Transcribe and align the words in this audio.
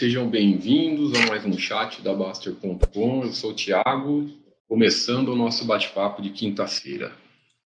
sejam 0.00 0.26
bem-vindos 0.26 1.12
a 1.12 1.26
mais 1.26 1.44
um 1.44 1.58
chat 1.58 2.00
da 2.00 2.14
Baster.com. 2.14 3.22
Eu 3.22 3.32
sou 3.34 3.50
o 3.50 3.54
Thiago, 3.54 4.30
começando 4.66 5.28
o 5.28 5.36
nosso 5.36 5.66
bate-papo 5.66 6.22
de 6.22 6.30
quinta-feira. 6.30 7.12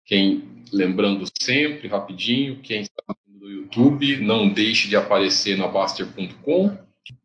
Quem, 0.06 0.42
lembrando 0.72 1.26
sempre, 1.38 1.88
rapidinho, 1.88 2.62
quem 2.62 2.80
está 2.80 3.03
no 3.38 3.50
YouTube, 3.50 4.16
não 4.23 4.48
deixe 4.48 4.88
de 4.88 4.96
aparecer 4.96 5.59
na 5.59 5.68
Baster.com. 5.68 6.74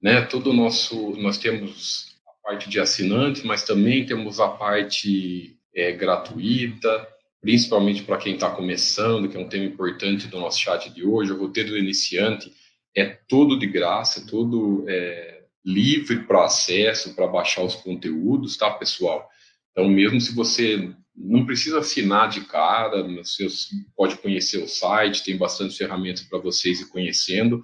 Né? 0.01 0.23
Todo 0.23 0.51
nosso, 0.51 1.11
nós 1.11 1.37
temos 1.37 2.13
a 2.27 2.49
parte 2.49 2.69
de 2.69 2.77
assinantes, 2.77 3.43
mas 3.43 3.63
também 3.63 4.05
temos 4.05 4.41
a 4.41 4.49
parte 4.49 5.55
é, 5.73 5.93
gratuita, 5.93 7.07
principalmente 7.39 8.03
para 8.03 8.17
quem 8.17 8.33
está 8.33 8.49
começando, 8.49 9.29
que 9.29 9.37
é 9.37 9.39
um 9.39 9.47
tema 9.47 9.63
importante 9.63 10.27
do 10.27 10.37
nosso 10.37 10.59
chat 10.59 10.89
de 10.89 11.05
hoje. 11.05 11.31
O 11.31 11.39
roteiro 11.39 11.69
do 11.69 11.77
iniciante 11.77 12.51
é 12.97 13.05
todo 13.05 13.59
de 13.59 13.67
graça, 13.67 14.25
todo 14.25 14.83
é, 14.89 15.43
livre 15.63 16.23
para 16.25 16.45
acesso, 16.45 17.13
para 17.13 17.27
baixar 17.27 17.63
os 17.63 17.75
conteúdos, 17.75 18.57
tá, 18.57 18.71
pessoal? 18.71 19.29
Então, 19.71 19.87
mesmo 19.87 20.19
se 20.19 20.33
você 20.33 20.91
não 21.15 21.45
precisa 21.45 21.77
assinar 21.77 22.27
de 22.27 22.41
cara, 22.41 23.03
você 23.03 23.47
pode 23.95 24.17
conhecer 24.17 24.63
o 24.63 24.67
site, 24.67 25.23
tem 25.23 25.37
bastante 25.37 25.77
ferramentas 25.77 26.23
para 26.23 26.39
vocês 26.39 26.81
ir 26.81 26.89
conhecendo. 26.89 27.61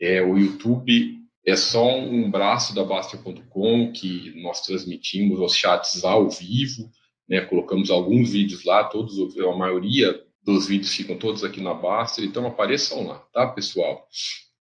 É, 0.00 0.20
o 0.20 0.36
YouTube 0.36 1.16
é 1.46 1.54
só 1.54 1.96
um 1.96 2.28
braço 2.28 2.74
da 2.74 2.82
Baster.com 2.82 3.92
que 3.92 4.32
nós 4.42 4.62
transmitimos 4.62 5.38
os 5.38 5.54
chats 5.54 6.02
ao 6.02 6.28
vivo, 6.28 6.90
né? 7.28 7.40
Colocamos 7.42 7.88
alguns 7.88 8.32
vídeos 8.32 8.64
lá, 8.64 8.82
todos, 8.82 9.16
a 9.38 9.56
maioria 9.56 10.20
dos 10.42 10.66
vídeos 10.66 10.92
ficam 10.92 11.16
todos 11.16 11.44
aqui 11.44 11.60
na 11.60 11.72
Baster, 11.72 12.24
então 12.24 12.44
apareçam 12.48 13.06
lá, 13.06 13.18
tá, 13.32 13.46
pessoal? 13.46 14.08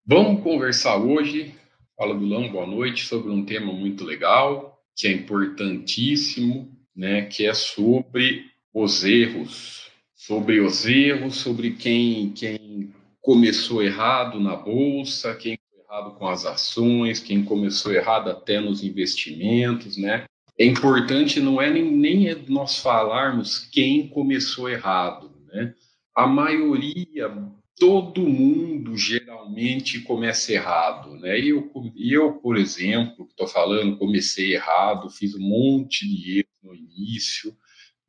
Vamos 0.04 0.42
conversar 0.42 0.98
hoje, 0.98 1.54
fala 1.96 2.18
Vilão, 2.18 2.52
boa 2.52 2.66
noite, 2.66 3.06
sobre 3.06 3.32
um 3.32 3.46
tema 3.46 3.72
muito 3.72 4.04
legal, 4.04 4.82
que 4.96 5.08
é 5.08 5.12
importantíssimo, 5.12 6.76
né, 6.96 7.28
que 7.28 7.46
é 7.46 7.54
sobre 7.54 8.46
os 8.74 9.04
erros, 9.04 9.92
sobre 10.16 10.60
os 10.60 10.88
erros, 10.88 11.36
sobre 11.36 11.76
quem, 11.76 12.32
quem 12.32 12.92
começou 13.22 13.84
errado 13.84 14.40
na 14.40 14.56
bolsa, 14.56 15.36
quem 15.36 15.60
errado 15.78 16.16
com 16.18 16.28
as 16.28 16.48
ações, 16.48 17.20
quem 17.20 17.46
começou 17.46 17.94
errado 17.94 18.32
até 18.32 18.60
nos 18.60 18.84
investimentos, 18.84 19.98
né? 19.98 20.26
É 20.58 20.66
importante 20.66 21.40
não 21.40 21.62
é 21.62 21.70
nem, 21.70 21.84
nem 21.92 22.36
nós 22.48 22.80
falarmos 22.80 23.60
quem 23.72 24.08
começou 24.08 24.68
errado, 24.68 25.32
né? 25.54 25.76
A 26.16 26.26
maioria 26.26 27.30
todo 27.78 28.22
mundo 28.22 28.96
geralmente 28.96 30.02
começa 30.02 30.54
errado, 30.54 31.16
né? 31.18 31.40
Eu, 31.40 31.72
eu 31.96 32.34
por 32.34 32.58
exemplo, 32.58 33.28
estou 33.30 33.48
falando, 33.48 33.98
comecei 33.98 34.54
errado, 34.54 35.10
fiz 35.10 35.36
um 35.36 35.42
monte 35.42 36.08
de 36.08 36.40
erros 36.40 36.52
no 36.64 36.76
início, 36.76 37.56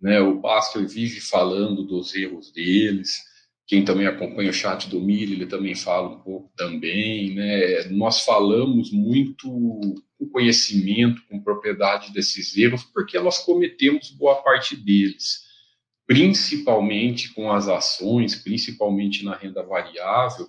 né? 0.01 0.21
O 0.21 0.41
Baster 0.41 0.87
vive 0.87 1.21
falando 1.21 1.85
dos 1.85 2.15
erros 2.15 2.53
deles. 2.53 3.23
Quem 3.67 3.85
também 3.85 4.07
acompanha 4.07 4.51
o 4.51 4.55
chat 4.55 4.89
do 4.91 5.01
Mili, 5.01 5.35
ele 5.35 5.47
também 5.47 5.75
fala 5.75 6.09
um 6.09 6.21
pouco 6.21 6.53
também, 6.57 7.35
né? 7.35 7.85
Nós 7.91 8.25
falamos 8.25 8.91
muito 8.93 9.49
com 10.19 10.29
conhecimento, 10.31 11.23
com 11.29 11.41
propriedade 11.41 12.13
desses 12.13 12.57
erros, 12.57 12.85
porque 12.85 13.19
nós 13.19 13.39
cometemos 13.39 14.11
boa 14.11 14.43
parte 14.43 14.77
deles 14.77 15.52
principalmente 16.07 17.33
com 17.33 17.51
as 17.51 17.69
ações, 17.69 18.35
principalmente 18.35 19.25
na 19.25 19.37
renda 19.37 19.63
variável, 19.63 20.49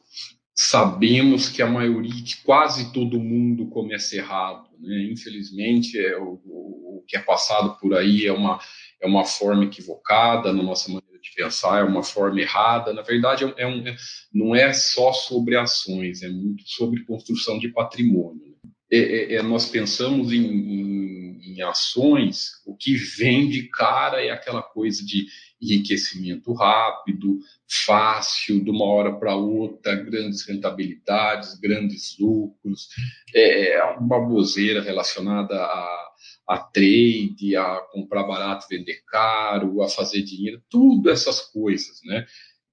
sabemos 0.55 1.49
que 1.49 1.61
a 1.61 1.67
maioria, 1.67 2.23
que 2.23 2.43
quase 2.43 2.91
todo 2.93 3.19
mundo 3.19 3.67
começa 3.67 4.15
errado. 4.15 4.69
Né? 4.79 5.09
Infelizmente, 5.11 5.99
é, 5.99 6.17
o, 6.17 6.39
o, 6.45 7.03
que 7.07 7.17
é 7.17 7.19
passado 7.19 7.77
por 7.79 7.95
aí 7.95 8.25
é 8.25 8.31
uma, 8.31 8.59
é 9.01 9.07
uma 9.07 9.25
forma 9.25 9.65
equivocada 9.65 10.53
na 10.53 10.63
nossa 10.63 10.89
maneira 10.89 11.19
de 11.19 11.31
pensar, 11.35 11.79
é 11.79 11.83
uma 11.83 12.03
forma 12.03 12.39
errada. 12.39 12.93
Na 12.93 13.01
verdade, 13.01 13.43
é 13.57 13.67
um, 13.67 13.87
é, 13.87 13.95
não 14.33 14.55
é 14.55 14.73
só 14.73 15.11
sobre 15.11 15.55
ações, 15.55 16.21
é 16.21 16.29
muito 16.29 16.63
sobre 16.65 17.03
construção 17.05 17.57
de 17.57 17.69
patrimônio. 17.69 18.52
É, 18.93 18.97
é, 18.97 19.35
é, 19.37 19.41
nós 19.41 19.65
pensamos 19.65 20.31
em, 20.31 20.45
em, 20.45 21.41
em, 21.41 21.61
ações, 21.63 22.61
o 22.63 22.77
que 22.77 22.93
vem 22.93 23.49
de 23.49 23.67
cara 23.69 24.23
é 24.23 24.29
aquela 24.29 24.61
coisa 24.61 25.03
de 25.03 25.25
enriquecimento 25.59 26.53
rápido, 26.53 27.39
fácil, 27.87 28.63
de 28.63 28.69
uma 28.69 28.85
hora 28.85 29.11
para 29.11 29.35
outra, 29.35 29.95
grandes 29.95 30.45
rentabilidades, 30.47 31.59
grandes 31.59 32.15
lucros, 32.19 32.89
é, 33.33 33.71
é 33.71 33.83
uma 33.83 34.07
baboseira 34.07 34.79
relacionada 34.79 35.55
a, 35.55 36.11
a 36.49 36.59
trade, 36.59 37.55
a 37.55 37.81
comprar 37.91 38.25
barato, 38.25 38.67
vender 38.69 39.01
caro, 39.07 39.81
a 39.81 39.89
fazer 39.89 40.21
dinheiro, 40.21 40.61
tudo 40.69 41.09
essas 41.09 41.41
coisas, 41.41 41.99
né? 42.05 42.27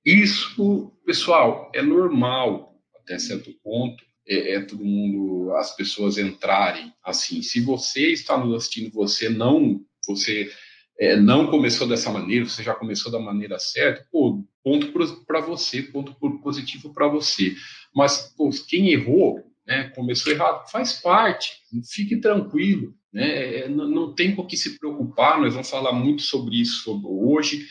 Isso, 0.05 0.93
pessoal, 1.07 1.73
é 1.75 1.81
normal 1.81 2.79
até 3.11 3.19
certo 3.19 3.51
ponto, 3.65 4.10
é, 4.31 4.55
é, 4.55 4.61
todo 4.61 4.85
mundo, 4.85 5.53
as 5.57 5.75
pessoas 5.75 6.17
entrarem 6.17 6.93
assim. 7.05 7.43
Se 7.43 7.61
você 7.61 8.13
está 8.13 8.39
nos 8.39 8.55
assistindo, 8.55 8.93
você 8.93 9.29
não, 9.29 9.85
você 10.07 10.49
é, 10.97 11.17
não 11.17 11.49
começou 11.49 11.89
dessa 11.89 12.13
maneira, 12.13 12.45
você 12.45 12.63
já 12.63 12.73
começou 12.73 13.11
da 13.11 13.19
maneira 13.19 13.59
certa, 13.59 14.07
pô, 14.13 14.45
ponto 14.63 14.93
para 15.27 15.41
você, 15.41 15.83
ponto 15.83 16.15
positivo 16.41 16.95
para 16.95 17.09
você. 17.09 17.57
Mas 17.93 18.33
pô, 18.37 18.49
quem 18.69 18.93
errou, 18.93 19.43
né, 19.71 19.85
começou 19.95 20.33
errado, 20.33 20.69
faz 20.69 20.95
parte, 20.95 21.53
fique 21.89 22.17
tranquilo, 22.17 22.93
né, 23.13 23.59
é, 23.59 23.69
não, 23.69 23.89
não 23.89 24.15
tem 24.15 24.35
com 24.35 24.45
que 24.45 24.57
se 24.57 24.77
preocupar, 24.81 25.41
nós 25.41 25.53
vamos 25.53 25.71
falar 25.71 25.93
muito 25.93 26.23
sobre 26.23 26.61
isso 26.61 26.83
sobre 26.83 27.07
hoje, 27.07 27.67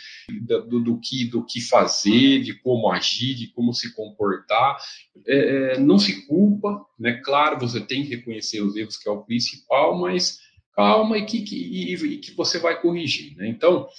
do, 0.47 0.79
do, 0.79 0.99
que, 1.01 1.25
do 1.25 1.45
que 1.45 1.59
fazer, 1.59 2.41
de 2.41 2.53
como 2.53 2.89
agir, 2.89 3.35
de 3.35 3.47
como 3.47 3.73
se 3.73 3.93
comportar, 3.93 4.77
é, 5.27 5.73
é, 5.73 5.79
não 5.79 5.99
se 5.99 6.25
culpa, 6.25 6.85
né, 6.97 7.19
claro, 7.21 7.59
você 7.59 7.81
tem 7.81 8.03
que 8.03 8.15
reconhecer 8.15 8.61
os 8.61 8.77
erros, 8.77 8.95
que 8.95 9.09
é 9.09 9.11
o 9.11 9.25
principal, 9.25 9.99
mas 9.99 10.39
calma 10.73 11.17
e 11.17 11.25
que, 11.25 11.41
que, 11.41 11.57
e, 11.57 11.93
e 11.95 12.17
que 12.19 12.31
você 12.31 12.59
vai 12.59 12.81
corrigir. 12.81 13.35
Né? 13.35 13.49
Então, 13.49 13.89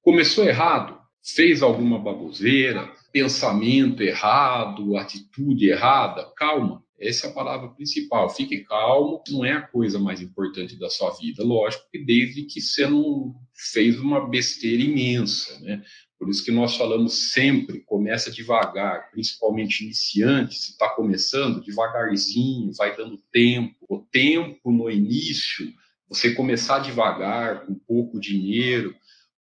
começou 0.00 0.44
errado, 0.44 0.98
fez 1.22 1.62
alguma 1.62 1.98
baboseira, 1.98 2.90
pensamento 3.12 4.02
errado, 4.02 4.96
atitude 4.96 5.68
errada, 5.68 6.24
calma. 6.34 6.82
Essa 7.00 7.26
é 7.26 7.30
a 7.30 7.32
palavra 7.32 7.70
principal. 7.70 8.28
Fique 8.28 8.58
calmo, 8.64 9.22
não 9.30 9.44
é 9.44 9.52
a 9.52 9.62
coisa 9.62 9.98
mais 9.98 10.20
importante 10.20 10.78
da 10.78 10.90
sua 10.90 11.10
vida, 11.12 11.42
lógico, 11.42 11.84
que 11.90 11.98
desde 11.98 12.42
que 12.44 12.60
você 12.60 12.86
não 12.86 13.34
fez 13.72 13.98
uma 13.98 14.28
besteira 14.28 14.82
imensa, 14.82 15.58
né? 15.60 15.82
Por 16.18 16.28
isso 16.28 16.44
que 16.44 16.50
nós 16.50 16.76
falamos 16.76 17.32
sempre, 17.32 17.80
começa 17.80 18.30
devagar, 18.30 19.10
principalmente 19.10 19.82
iniciante, 19.82 20.54
se 20.54 20.72
está 20.72 20.90
começando, 20.90 21.64
devagarzinho, 21.64 22.70
vai 22.74 22.94
dando 22.94 23.16
tempo. 23.32 23.74
O 23.88 23.98
tempo 23.98 24.70
no 24.70 24.90
início 24.90 25.72
você 26.10 26.34
começar 26.34 26.80
devagar, 26.80 27.64
com 27.64 27.74
pouco 27.74 28.18
dinheiro, 28.18 28.94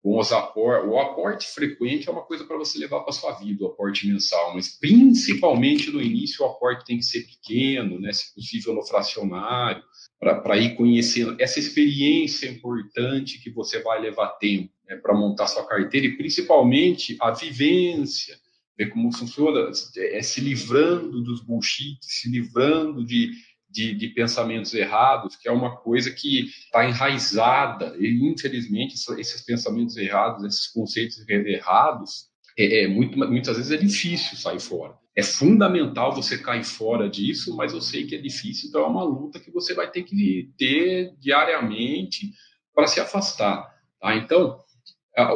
com 0.09 0.19
os 0.19 0.33
aportes. 0.33 0.91
O 0.91 0.99
aporte 0.99 1.47
frequente 1.49 2.09
é 2.09 2.13
uma 2.13 2.23
coisa 2.23 2.45
para 2.45 2.57
você 2.57 2.79
levar 2.79 3.01
para 3.01 3.13
sua 3.13 3.33
vida, 3.33 3.65
o 3.65 3.69
aporte 3.69 4.09
mensal, 4.09 4.55
mas 4.55 4.69
principalmente 4.69 5.91
no 5.91 6.01
início 6.01 6.45
o 6.45 6.49
aporte 6.49 6.87
tem 6.87 6.97
que 6.97 7.05
ser 7.05 7.27
pequeno, 7.27 8.01
né, 8.01 8.11
se 8.13 8.35
possível 8.35 8.75
no 8.75 8.83
fracionário, 8.83 9.83
para 10.19 10.57
ir 10.57 10.75
conhecendo 10.77 11.37
essa 11.39 11.61
experiência 11.61 12.49
importante 12.49 13.39
que 13.39 13.51
você 13.51 13.83
vai 13.83 14.01
levar 14.01 14.29
tempo 14.39 14.73
né, 14.89 14.97
para 14.97 15.15
montar 15.15 15.47
sua 15.47 15.67
carteira 15.67 16.07
e 16.07 16.17
principalmente 16.17 17.17
a 17.21 17.31
vivência, 17.31 18.35
ver 18.79 18.89
como 18.89 19.15
funciona, 19.15 19.71
é, 19.99 20.23
se 20.23 20.41
livrando 20.41 21.21
dos 21.21 21.43
bullshit, 21.43 21.99
se 22.01 22.31
livrando 22.31 23.05
de 23.05 23.33
de, 23.71 23.95
de, 23.95 24.09
pensamentos 24.09 24.73
errados, 24.75 25.37
que 25.37 25.49
é 25.49 25.53
uma 25.53 25.77
coisa 25.77 26.11
que 26.11 26.47
está 26.47 26.89
enraizada, 26.89 27.95
e 27.99 28.31
infelizmente 28.31 28.95
esses 29.19 29.43
pensamentos 29.43 29.97
errados, 29.97 30.45
esses 30.45 30.67
conceitos 30.69 31.23
errados, 31.29 32.29
é, 32.59 32.85
é 32.85 32.89
muito, 32.89 33.17
muitas 33.19 33.57
vezes 33.57 33.73
é 33.73 33.77
difícil 33.77 34.37
sair 34.37 34.61
fora. 34.61 34.95
É 35.15 35.23
fundamental 35.23 36.15
você 36.15 36.39
cair 36.39 36.65
fora 36.65 37.09
disso, 37.09 37.57
mas 37.57 37.73
eu 37.73 37.81
sei 37.81 38.07
que 38.07 38.15
é 38.15 38.19
difícil, 38.19 38.69
então 38.69 38.83
é 38.83 38.87
uma 38.87 39.05
luta 39.05 39.41
que 39.41 39.51
você 39.51 39.75
vai 39.75 39.91
ter 39.91 40.05
que 40.05 40.51
ter 40.57 41.13
diariamente 41.19 42.33
para 42.75 42.87
se 42.87 43.01
afastar. 43.01 43.69
Tá? 44.01 44.15
Então, 44.15 44.59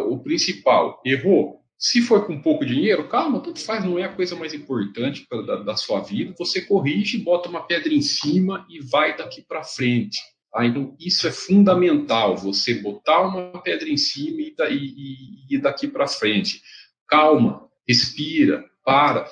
o 0.09 0.19
principal, 0.21 1.03
errou, 1.05 1.62
se 1.85 2.01
for 2.01 2.25
com 2.29 2.41
pouco 2.41 2.65
dinheiro, 2.65 3.09
calma, 3.09 3.41
tudo 3.41 3.59
faz, 3.59 3.85
não 3.85 3.99
é 3.99 4.05
a 4.05 4.15
coisa 4.15 4.37
mais 4.37 4.55
importante 4.55 5.27
da, 5.29 5.57
da, 5.57 5.77
sua 5.77 5.99
vida. 5.99 6.33
Você 6.39 6.63
corrige, 6.63 7.19
bota 7.19 7.49
uma 7.49 7.67
pedra 7.67 7.93
em 7.93 8.01
cima 8.01 8.65
e 8.71 8.79
vai 8.79 9.17
daqui 9.17 9.43
para 9.43 9.65
frente. 9.65 10.21
Tá? 10.53 10.65
Então, 10.65 10.97
isso 11.01 11.27
é 11.27 11.33
fundamental, 11.33 12.37
você 12.37 12.75
botar 12.75 13.23
uma 13.23 13.61
pedra 13.61 13.89
em 13.89 13.97
cima 13.97 14.41
e, 14.71 15.45
e 15.51 15.59
daqui 15.59 15.89
para 15.89 16.07
frente. 16.07 16.63
Calma, 17.09 17.69
respira, 17.87 18.65
para. 18.85 19.29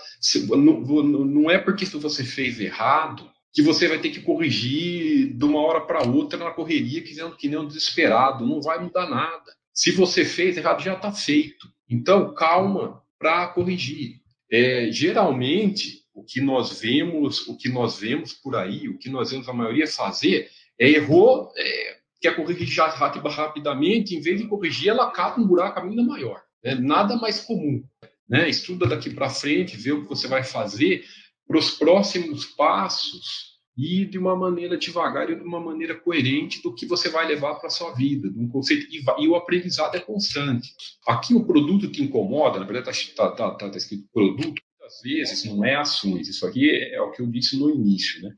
Não, 0.48 1.04
não 1.24 1.48
é 1.48 1.56
porque 1.56 1.84
você 1.84 2.24
fez 2.24 2.58
errado 2.58 3.30
que 3.52 3.62
você 3.62 3.86
vai 3.86 4.00
ter 4.00 4.10
que 4.10 4.22
corrigir 4.22 5.36
de 5.36 5.44
uma 5.44 5.60
hora 5.60 5.82
para 5.82 6.04
outra 6.04 6.36
na 6.36 6.50
correria, 6.50 7.00
que 7.00 7.48
nem 7.48 7.58
um 7.58 7.66
desesperado. 7.66 8.44
Não 8.44 8.60
vai 8.60 8.82
mudar 8.82 9.08
nada. 9.08 9.54
Se 9.72 9.92
você 9.92 10.24
fez 10.24 10.56
errado, 10.56 10.82
já 10.82 10.94
está 10.94 11.12
feito. 11.12 11.68
Então, 11.90 12.32
calma 12.32 13.02
para 13.18 13.48
corrigir. 13.48 14.20
É, 14.50 14.90
geralmente, 14.92 16.04
o 16.14 16.22
que 16.22 16.40
nós 16.40 16.80
vemos, 16.80 17.46
o 17.48 17.56
que 17.56 17.68
nós 17.68 17.98
vemos 17.98 18.32
por 18.32 18.54
aí, 18.54 18.88
o 18.88 18.96
que 18.96 19.10
nós 19.10 19.30
vemos 19.30 19.48
a 19.48 19.52
maioria 19.52 19.86
fazer, 19.86 20.48
é 20.78 20.88
errou, 20.88 21.52
é, 21.56 21.98
quer 22.20 22.36
corrigir 22.36 22.82
rapidamente, 22.82 24.14
em 24.14 24.20
vez 24.20 24.40
de 24.40 24.46
corrigir, 24.46 24.88
ela 24.88 25.08
acaba 25.08 25.40
um 25.40 25.46
buraco 25.46 25.80
ainda 25.80 26.02
maior. 26.02 26.42
Né? 26.62 26.74
Nada 26.76 27.16
mais 27.16 27.40
comum. 27.40 27.82
Né? 28.28 28.48
Estuda 28.48 28.86
daqui 28.86 29.10
para 29.10 29.28
frente, 29.28 29.76
vê 29.76 29.92
o 29.92 30.02
que 30.02 30.08
você 30.08 30.28
vai 30.28 30.44
fazer 30.44 31.04
para 31.46 31.58
os 31.58 31.72
próximos 31.72 32.44
passos 32.44 33.49
e 33.80 34.04
de 34.04 34.18
uma 34.18 34.36
maneira 34.36 34.76
devagar 34.76 35.30
e 35.30 35.34
de 35.34 35.42
uma 35.42 35.58
maneira 35.58 35.94
coerente 35.94 36.62
do 36.62 36.74
que 36.74 36.84
você 36.84 37.08
vai 37.08 37.26
levar 37.26 37.54
para 37.54 37.68
a 37.68 37.70
sua 37.70 37.94
vida, 37.94 38.28
de 38.28 38.38
um 38.38 38.46
conceito 38.46 38.86
e, 38.94 39.02
e, 39.24 39.28
o 39.28 39.34
aprendizado 39.34 39.96
é 39.96 40.00
constante. 40.00 40.68
Aqui 41.08 41.32
o 41.34 41.46
produto 41.46 41.90
que 41.90 42.02
incomoda, 42.02 42.60
na 42.60 42.66
verdade 42.66 42.90
está 42.90 43.30
tá, 43.30 43.52
tá, 43.52 43.70
tá 43.70 43.76
escrito 43.78 44.06
produto, 44.12 44.60
muitas 44.78 45.00
vezes 45.02 45.44
não 45.46 45.64
é 45.64 45.76
ações. 45.76 46.28
Isso 46.28 46.46
aqui 46.46 46.68
é, 46.68 46.96
é 46.96 47.00
o 47.00 47.10
que 47.10 47.22
eu 47.22 47.26
disse 47.26 47.58
no 47.58 47.70
início, 47.70 48.22
né? 48.22 48.34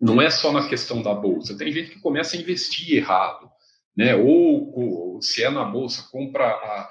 Não 0.00 0.22
é 0.22 0.30
só 0.30 0.52
na 0.52 0.68
questão 0.68 1.02
da 1.02 1.12
bolsa. 1.12 1.56
Tem 1.56 1.72
gente 1.72 1.90
que 1.90 2.00
começa 2.00 2.36
a 2.36 2.40
investir 2.40 2.96
errado, 2.96 3.50
né? 3.96 4.14
Ou, 4.14 4.78
ou 4.78 5.22
se 5.22 5.42
é 5.42 5.50
na 5.50 5.64
bolsa, 5.64 6.08
compra 6.12 6.46
a, 6.46 6.90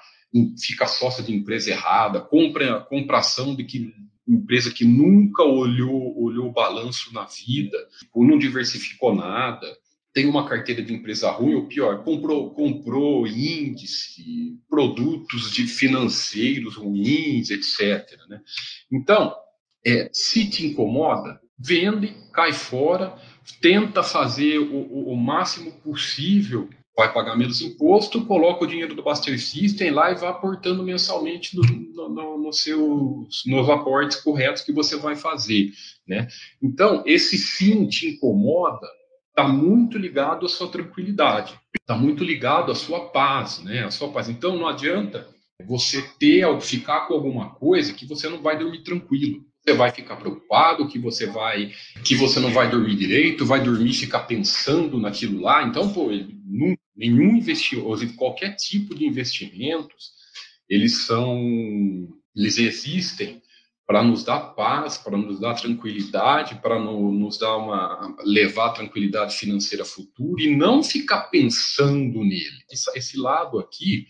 fica 0.59 0.87
sócio 0.87 1.23
de 1.23 1.33
empresa 1.33 1.69
errada, 1.69 2.19
compra, 2.19 2.81
compra 2.81 3.19
ação 3.19 3.55
de 3.55 3.63
que 3.63 3.93
empresa 4.27 4.71
que 4.71 4.85
nunca 4.85 5.43
olhou, 5.43 6.21
olhou 6.21 6.47
o 6.47 6.53
balanço 6.53 7.13
na 7.13 7.25
vida, 7.25 7.77
ou 8.13 8.25
não 8.25 8.37
diversificou 8.37 9.13
nada, 9.13 9.67
tem 10.13 10.27
uma 10.27 10.47
carteira 10.47 10.81
de 10.81 10.93
empresa 10.93 11.31
ruim, 11.31 11.55
ou 11.55 11.67
pior, 11.67 12.03
comprou, 12.03 12.51
comprou 12.51 13.25
índice, 13.25 14.57
produtos 14.69 15.51
de 15.51 15.65
financeiros 15.65 16.75
ruins, 16.75 17.49
etc. 17.49 18.07
Né? 18.29 18.39
Então, 18.91 19.35
é, 19.85 20.09
se 20.13 20.47
te 20.47 20.67
incomoda, 20.67 21.41
vende, 21.57 22.15
cai 22.31 22.53
fora, 22.53 23.17
tenta 23.59 24.03
fazer 24.03 24.59
o, 24.59 24.75
o, 24.75 25.13
o 25.13 25.17
máximo 25.17 25.71
possível 25.81 26.69
vai 26.95 27.11
pagar 27.11 27.35
menos 27.35 27.61
imposto, 27.61 28.25
coloca 28.25 28.63
o 28.63 28.67
dinheiro 28.67 28.93
do 28.93 29.03
Buster 29.03 29.39
System 29.39 29.91
lá 29.91 30.11
e 30.11 30.15
vai 30.15 30.29
aportando 30.29 30.83
mensalmente 30.83 31.55
no, 31.55 31.63
no, 31.63 32.09
no, 32.09 32.37
no 32.37 32.53
seus, 32.53 33.43
nos 33.45 33.69
aportes 33.69 34.17
corretos 34.17 34.61
que 34.61 34.71
você 34.71 34.95
vai 34.97 35.15
fazer. 35.15 35.71
Né? 36.07 36.27
Então, 36.61 37.03
esse 37.05 37.37
sim 37.37 37.87
te 37.87 38.09
incomoda, 38.09 38.87
está 39.29 39.47
muito 39.47 39.97
ligado 39.97 40.45
à 40.45 40.49
sua 40.49 40.69
tranquilidade, 40.69 41.59
está 41.79 41.95
muito 41.95 42.23
ligado 42.23 42.71
à 42.71 42.75
sua 42.75 43.09
paz, 43.09 43.63
né? 43.63 43.83
A 43.83 43.89
sua 43.89 44.09
paz. 44.09 44.29
Então, 44.29 44.55
não 44.55 44.67
adianta 44.67 45.27
você 45.65 46.01
ter, 46.19 46.45
ficar 46.61 47.07
com 47.07 47.15
alguma 47.15 47.55
coisa 47.55 47.93
que 47.93 48.05
você 48.05 48.29
não 48.29 48.41
vai 48.41 48.57
dormir 48.57 48.83
tranquilo 48.83 49.43
você 49.65 49.73
vai 49.73 49.91
ficar 49.91 50.17
preocupado, 50.17 50.87
que 50.89 50.99
você 50.99 51.25
vai, 51.25 51.71
que 52.03 52.15
você 52.15 52.39
não 52.39 52.51
vai 52.51 52.69
dormir 52.69 52.95
direito, 52.95 53.45
vai 53.45 53.63
dormir 53.63 53.91
e 53.91 53.93
ficar 53.93 54.19
pensando 54.21 54.99
naquilo 54.99 55.39
lá. 55.39 55.63
Então, 55.63 55.91
pô, 55.93 56.09
nenhum 56.95 57.37
investimento, 57.37 58.15
qualquer 58.15 58.55
tipo 58.55 58.93
de 58.95 59.05
investimentos, 59.05 60.11
eles 60.69 61.05
são, 61.05 61.37
eles 62.35 62.57
existem 62.57 63.41
para 63.85 64.01
nos 64.01 64.23
dar 64.23 64.39
paz, 64.55 64.97
para 64.97 65.17
nos 65.17 65.39
dar 65.39 65.55
tranquilidade, 65.55 66.55
para 66.55 66.79
nos 66.79 67.37
dar 67.37 67.57
uma 67.57 68.15
levar 68.23 68.71
tranquilidade 68.71 69.35
financeira 69.35 69.83
futura 69.83 70.41
e 70.43 70.55
não 70.55 70.81
ficar 70.81 71.23
pensando 71.23 72.19
nele. 72.19 72.63
Esse, 72.71 72.89
esse 72.97 73.19
lado 73.19 73.59
aqui 73.59 74.07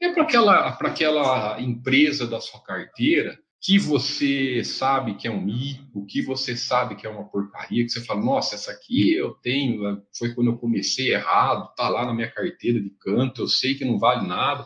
é 0.00 0.10
para 0.12 0.22
aquela, 0.22 0.72
para 0.72 0.88
aquela 0.88 1.60
empresa 1.60 2.26
da 2.26 2.40
sua 2.40 2.62
carteira 2.62 3.38
que 3.66 3.80
você 3.80 4.62
sabe 4.62 5.16
que 5.16 5.26
é 5.26 5.30
um 5.30 5.40
mico, 5.40 6.06
que 6.06 6.22
você 6.22 6.56
sabe 6.56 6.94
que 6.94 7.04
é 7.04 7.10
uma 7.10 7.24
porcaria, 7.24 7.82
que 7.82 7.90
você 7.90 8.00
fala, 8.00 8.24
nossa, 8.24 8.54
essa 8.54 8.70
aqui 8.70 9.12
eu 9.12 9.32
tenho, 9.42 10.00
foi 10.16 10.32
quando 10.32 10.52
eu 10.52 10.56
comecei 10.56 11.12
errado, 11.12 11.74
tá 11.74 11.88
lá 11.88 12.06
na 12.06 12.14
minha 12.14 12.30
carteira 12.30 12.80
de 12.80 12.90
canto, 12.90 13.42
eu 13.42 13.48
sei 13.48 13.74
que 13.74 13.84
não 13.84 13.98
vale 13.98 14.24
nada. 14.24 14.64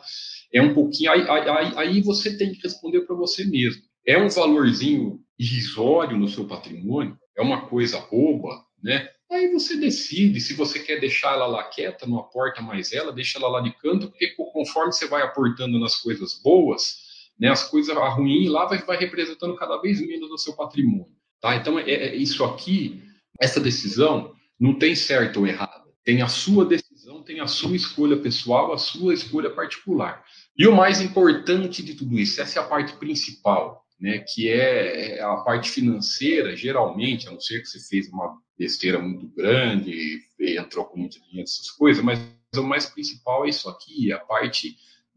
É 0.53 0.61
um 0.61 0.75
pouquinho. 0.75 1.13
Aí, 1.13 1.23
aí, 1.23 1.73
aí 1.77 2.03
você 2.03 2.37
tem 2.37 2.53
que 2.53 2.61
responder 2.61 3.01
para 3.07 3.17
você 3.17 3.43
mesmo. 3.43 3.81
É 4.07 4.19
um 4.19 4.29
valorzinho 4.29 5.19
irrisório 5.39 6.19
no 6.19 6.29
seu 6.29 6.47
patrimônio, 6.47 7.17
é 7.35 7.41
uma 7.41 7.69
coisa 7.69 7.99
boba, 8.01 8.51
né? 8.83 9.09
Aí 9.33 9.51
você 9.51 9.79
decide 9.79 10.43
se 10.43 10.53
você 10.53 10.79
quer 10.79 11.01
deixar 11.01 11.33
ela 11.33 11.47
lá 11.47 11.65
quieta, 11.65 12.07
não 12.07 12.19
aporta 12.19 12.61
mais 12.61 12.93
ela, 12.93 13.15
deixa 13.15 13.39
ela 13.39 13.49
lá 13.49 13.63
de 13.63 13.73
canto, 13.79 14.09
porque 14.11 14.35
conforme 14.53 14.93
você 14.93 15.07
vai 15.07 15.23
aportando 15.23 15.79
nas 15.79 15.97
coisas 15.97 16.39
boas, 16.43 17.09
né, 17.41 17.49
as 17.49 17.65
coisas 17.65 17.97
ruim 18.15 18.49
lá 18.49 18.67
vai, 18.67 18.79
vai 18.79 18.99
representando 18.99 19.57
cada 19.57 19.79
vez 19.79 19.99
menos 20.07 20.29
no 20.29 20.37
seu 20.37 20.53
patrimônio. 20.53 21.09
Tá? 21.41 21.57
Então, 21.57 21.79
é, 21.79 21.91
é, 21.91 22.15
isso 22.15 22.45
aqui, 22.45 23.03
essa 23.41 23.59
decisão, 23.59 24.35
não 24.59 24.79
tem 24.79 24.95
certo 24.95 25.41
ou 25.41 25.47
errado. 25.47 25.89
Tem 26.05 26.21
a 26.21 26.29
sua 26.29 26.67
decisão, 26.67 27.23
tem 27.23 27.41
a 27.41 27.47
sua 27.47 27.75
escolha 27.75 28.17
pessoal, 28.19 28.73
a 28.73 28.79
sua 28.79 29.15
escolha 29.15 29.49
particular. 29.49 30.23
E 30.57 30.67
o 30.67 30.77
mais 30.77 31.01
importante 31.01 31.83
de 31.83 31.95
tudo 31.95 32.19
isso, 32.19 32.43
essa 32.43 32.61
é 32.61 32.63
a 32.63 32.67
parte 32.67 32.93
principal, 32.95 33.83
né, 33.99 34.23
que 34.29 34.49
é, 34.49 35.19
é 35.19 35.23
a 35.23 35.37
parte 35.37 35.71
financeira, 35.71 36.55
geralmente, 36.57 37.27
a 37.27 37.31
não 37.31 37.41
ser 37.41 37.61
que 37.61 37.67
você 37.67 37.81
fez 37.81 38.09
uma 38.09 38.37
besteira 38.59 38.99
muito 38.99 39.29
grande, 39.29 40.21
entrou 40.39 40.85
com 40.85 40.99
muito 40.99 41.21
dinheiro, 41.23 41.45
essas 41.45 41.71
coisas, 41.71 42.03
mas 42.03 42.19
o 42.57 42.63
mais 42.63 42.87
principal 42.87 43.47
é 43.47 43.51
isso 43.51 43.69
aqui, 43.69 44.13
a 44.13 44.19
parte 44.19 44.77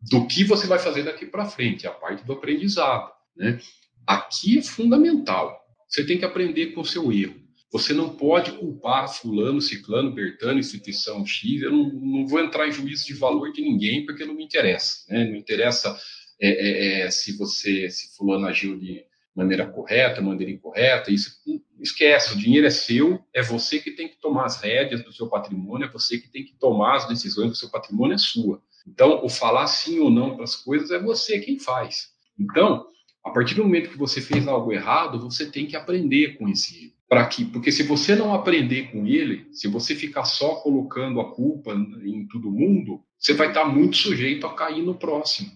do 0.10 0.28
que 0.28 0.44
você 0.44 0.68
vai 0.68 0.80
fazer 0.80 1.04
daqui 1.04 1.26
para 1.26 1.46
frente, 1.46 1.88
a 1.88 1.92
parte 1.92 2.26
do 2.26 2.34
aprendizado. 2.34 3.12
Né? 3.36 3.60
Aqui 4.06 4.60
é 4.60 4.62
fundamental. 4.62 5.62
Você 5.88 6.06
tem 6.06 6.18
que 6.18 6.26
aprender 6.26 6.68
com 6.68 6.82
o 6.82 6.86
seu 6.86 7.12
erro. 7.12 7.42
Você 7.72 7.94
não 7.94 8.10
pode 8.10 8.52
culpar 8.52 9.12
fulano, 9.12 9.60
ciclano, 9.60 10.14
bertano, 10.14 10.60
instituição 10.60 11.26
X. 11.26 11.62
Eu 11.62 11.72
não, 11.72 11.90
não, 11.92 12.28
vou 12.28 12.40
entrar 12.40 12.68
em 12.68 12.72
juízo 12.72 13.06
de 13.08 13.16
valor 13.16 13.52
de 13.52 13.62
ninguém 13.62 14.06
porque 14.06 14.26
não 14.26 14.36
me 14.36 14.44
interessa. 14.44 15.06
Né? 15.10 15.26
Não 15.26 15.36
interessa 15.36 15.98
é, 16.40 16.50
é, 16.50 17.02
é, 17.02 17.12
se 17.12 17.36
você, 17.36 17.90
se 17.90 18.16
fulano 18.16 18.46
agiu 18.46 18.78
de 18.78 19.04
maneira 19.36 19.66
correta, 19.66 20.22
maneira 20.22 20.52
incorreta. 20.52 21.12
Isso 21.12 21.42
esquece. 21.80 22.34
O 22.34 22.38
dinheiro 22.38 22.68
é 22.68 22.70
seu. 22.70 23.24
É 23.34 23.42
você 23.42 23.80
que 23.80 23.90
tem 23.90 24.08
que 24.08 24.18
tomar 24.18 24.46
as 24.46 24.62
rédeas 24.62 25.04
do 25.04 25.12
seu 25.12 25.28
patrimônio. 25.28 25.88
É 25.88 25.92
você 25.92 26.20
que 26.20 26.30
tem 26.30 26.46
que 26.46 26.54
tomar 26.54 26.98
as 26.98 27.08
decisões 27.08 27.50
do 27.50 27.56
seu 27.56 27.70
patrimônio. 27.70 28.14
É 28.14 28.20
sua. 28.20 28.62
Então, 28.86 29.24
o 29.24 29.30
falar 29.30 29.68
sim 29.68 30.00
ou 30.00 30.10
não 30.10 30.36
para 30.36 30.44
as 30.44 30.56
coisas 30.56 30.92
é 30.92 31.00
você 31.00 31.40
quem 31.40 31.58
faz. 31.60 32.10
Então, 32.40 32.86
a 33.24 33.30
partir 33.32 33.56
do 33.56 33.64
momento 33.64 33.90
que 33.90 33.98
você 33.98 34.20
fez 34.20 34.48
algo 34.48 34.74
errado, 34.74 35.20
você 35.20 35.50
tem 35.50 35.66
que 35.66 35.76
aprender 35.76 36.38
com 36.38 36.50
esse 36.50 36.86
erro. 36.86 36.94
Para 37.08 37.26
que, 37.28 37.46
porque 37.46 37.72
se 37.72 37.84
você 37.84 38.16
não 38.16 38.34
aprender 38.34 38.92
com 38.92 39.06
ele, 39.06 39.48
se 39.52 39.68
você 39.68 39.94
ficar 39.94 40.26
só 40.26 40.56
colocando 40.56 41.22
a 41.22 41.32
culpa 41.32 41.72
em 41.74 42.28
todo 42.28 42.52
mundo, 42.52 43.02
você 43.20 43.34
vai 43.34 43.50
estar 43.50 43.66
muito 43.66 43.98
sujeito 43.98 44.48
a 44.48 44.54
cair 44.56 44.82
no 44.82 44.96
próximo. 44.96 45.52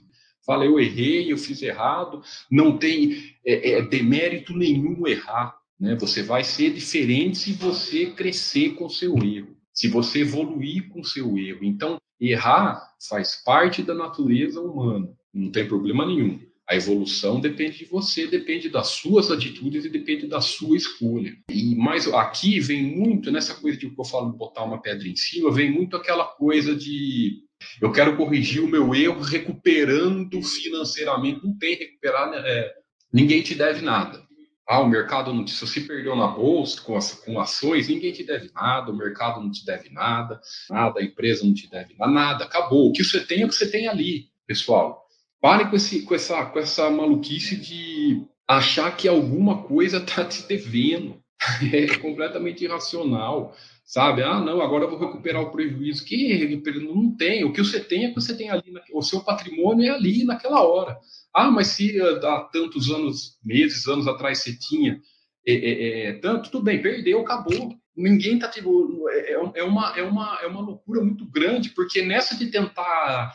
Fala, 0.45 0.65
eu 0.65 0.79
errei, 0.79 1.31
eu 1.31 1.37
fiz 1.37 1.61
errado, 1.61 2.21
não 2.49 2.77
tem 2.77 3.35
é, 3.45 3.71
é, 3.71 3.81
demérito 3.81 4.55
nenhum 4.55 5.05
errar. 5.05 5.57
Né? 5.77 5.95
Você 5.95 6.23
vai 6.23 6.43
ser 6.43 6.71
diferente 6.71 7.37
se 7.37 7.53
você 7.53 8.05
crescer 8.11 8.75
com 8.75 8.87
seu 8.87 9.17
erro, 9.17 9.57
se 9.73 9.89
você 9.89 10.21
evoluir 10.21 10.87
com 10.89 11.03
seu 11.03 11.37
erro. 11.37 11.59
Então, 11.63 11.99
Errar 12.19 12.81
faz 13.07 13.41
parte 13.43 13.81
da 13.83 13.93
natureza 13.93 14.61
humana, 14.61 15.09
não 15.33 15.51
tem 15.51 15.67
problema 15.67 16.05
nenhum. 16.05 16.39
A 16.69 16.75
evolução 16.75 17.39
depende 17.39 17.77
de 17.77 17.85
você, 17.85 18.27
depende 18.27 18.67
das 18.67 18.87
suas 18.87 19.31
atitudes 19.31 19.85
e 19.85 19.89
depende 19.89 20.27
da 20.27 20.41
sua 20.41 20.75
escolha. 20.75 21.33
E 21.49 21.73
mais 21.75 22.07
aqui 22.07 22.59
vem 22.59 22.83
muito 22.83 23.31
nessa 23.31 23.55
coisa 23.55 23.77
de 23.77 23.89
que 23.89 23.99
eu 23.99 24.03
falo 24.03 24.33
botar 24.33 24.65
uma 24.65 24.81
pedra 24.81 25.07
em 25.07 25.15
cima, 25.15 25.49
vem 25.49 25.71
muito 25.71 25.95
aquela 25.95 26.25
coisa 26.25 26.75
de 26.75 27.47
eu 27.81 27.91
quero 27.91 28.17
corrigir 28.17 28.61
o 28.61 28.67
meu 28.67 28.93
erro 28.93 29.21
recuperando 29.21 30.41
financeiramente. 30.41 31.43
Não 31.43 31.57
tem 31.57 31.75
recuperar, 31.75 32.29
né? 32.29 32.37
é, 32.45 32.73
ninguém 33.13 33.41
te 33.41 33.55
deve 33.55 33.81
nada. 33.81 34.26
Ah, 34.67 34.81
o 34.81 34.89
mercado 34.89 35.33
não 35.33 35.45
te. 35.45 35.51
Se 35.51 35.65
você 35.65 35.79
perdeu 35.79 36.13
na 36.13 36.27
bolsa 36.27 36.81
com, 36.81 36.97
as, 36.97 37.13
com 37.13 37.39
ações, 37.39 37.87
ninguém 37.87 38.11
te 38.11 38.25
deve 38.25 38.51
nada, 38.53 38.91
o 38.91 38.97
mercado 38.97 39.39
não 39.39 39.49
te 39.49 39.65
deve 39.65 39.89
nada, 39.89 40.41
nada, 40.69 40.99
a 40.99 41.03
empresa 41.03 41.45
não 41.45 41.53
te 41.53 41.69
deve 41.69 41.95
nada, 41.97 42.11
nada, 42.11 42.43
acabou. 42.43 42.89
O 42.89 42.91
que 42.91 43.03
você 43.03 43.25
tem 43.25 43.41
é 43.43 43.45
o 43.45 43.47
que 43.47 43.55
você 43.55 43.71
tem 43.71 43.87
ali, 43.87 44.25
pessoal. 44.45 45.05
Pare 45.39 45.69
com, 45.69 45.75
esse, 45.77 46.01
com, 46.01 46.13
essa, 46.13 46.45
com 46.45 46.59
essa 46.59 46.89
maluquice 46.89 47.55
de 47.55 48.25
achar 48.45 48.95
que 48.97 49.07
alguma 49.07 49.63
coisa 49.63 49.97
está 49.97 50.25
te 50.25 50.45
devendo. 50.47 51.21
É 51.71 51.99
completamente 51.99 52.63
irracional, 52.63 53.55
sabe? 53.87 54.21
Ah, 54.21 54.39
não, 54.39 54.61
agora 54.61 54.83
eu 54.83 54.89
vou 54.89 54.99
recuperar 54.99 55.41
o 55.41 55.49
prejuízo. 55.49 56.05
Que 56.05 56.61
não 56.83 57.15
tem. 57.15 57.43
O 57.45 57.53
que 57.53 57.63
você 57.63 57.79
tem 57.79 58.05
é 58.05 58.09
que 58.09 58.15
você 58.15 58.35
tem 58.35 58.51
ali. 58.51 58.73
O 58.93 59.01
seu 59.01 59.21
patrimônio 59.21 59.85
é 59.85 59.89
ali 59.89 60.25
naquela 60.25 60.61
hora. 60.61 60.99
Ah, 61.33 61.49
mas 61.49 61.67
se 61.67 61.99
há 62.01 62.49
tantos 62.51 62.91
anos, 62.91 63.39
meses, 63.43 63.87
anos 63.87 64.07
atrás 64.07 64.39
você 64.39 64.55
tinha 64.57 65.01
é, 65.47 65.53
é, 65.53 66.07
é, 66.09 66.13
tanto, 66.13 66.51
tudo 66.51 66.65
bem, 66.65 66.81
perdeu, 66.81 67.21
acabou. 67.21 67.73
Ninguém 67.95 68.37
tá 68.37 68.49
tipo, 68.49 69.09
é, 69.09 69.31
é, 69.31 69.63
uma, 69.63 69.97
é, 69.97 70.03
uma, 70.03 70.39
é 70.41 70.45
uma 70.47 70.59
loucura 70.59 71.01
muito 71.01 71.25
grande, 71.25 71.69
porque 71.69 72.01
nessa 72.01 72.35
de 72.35 72.51
tentar 72.51 73.33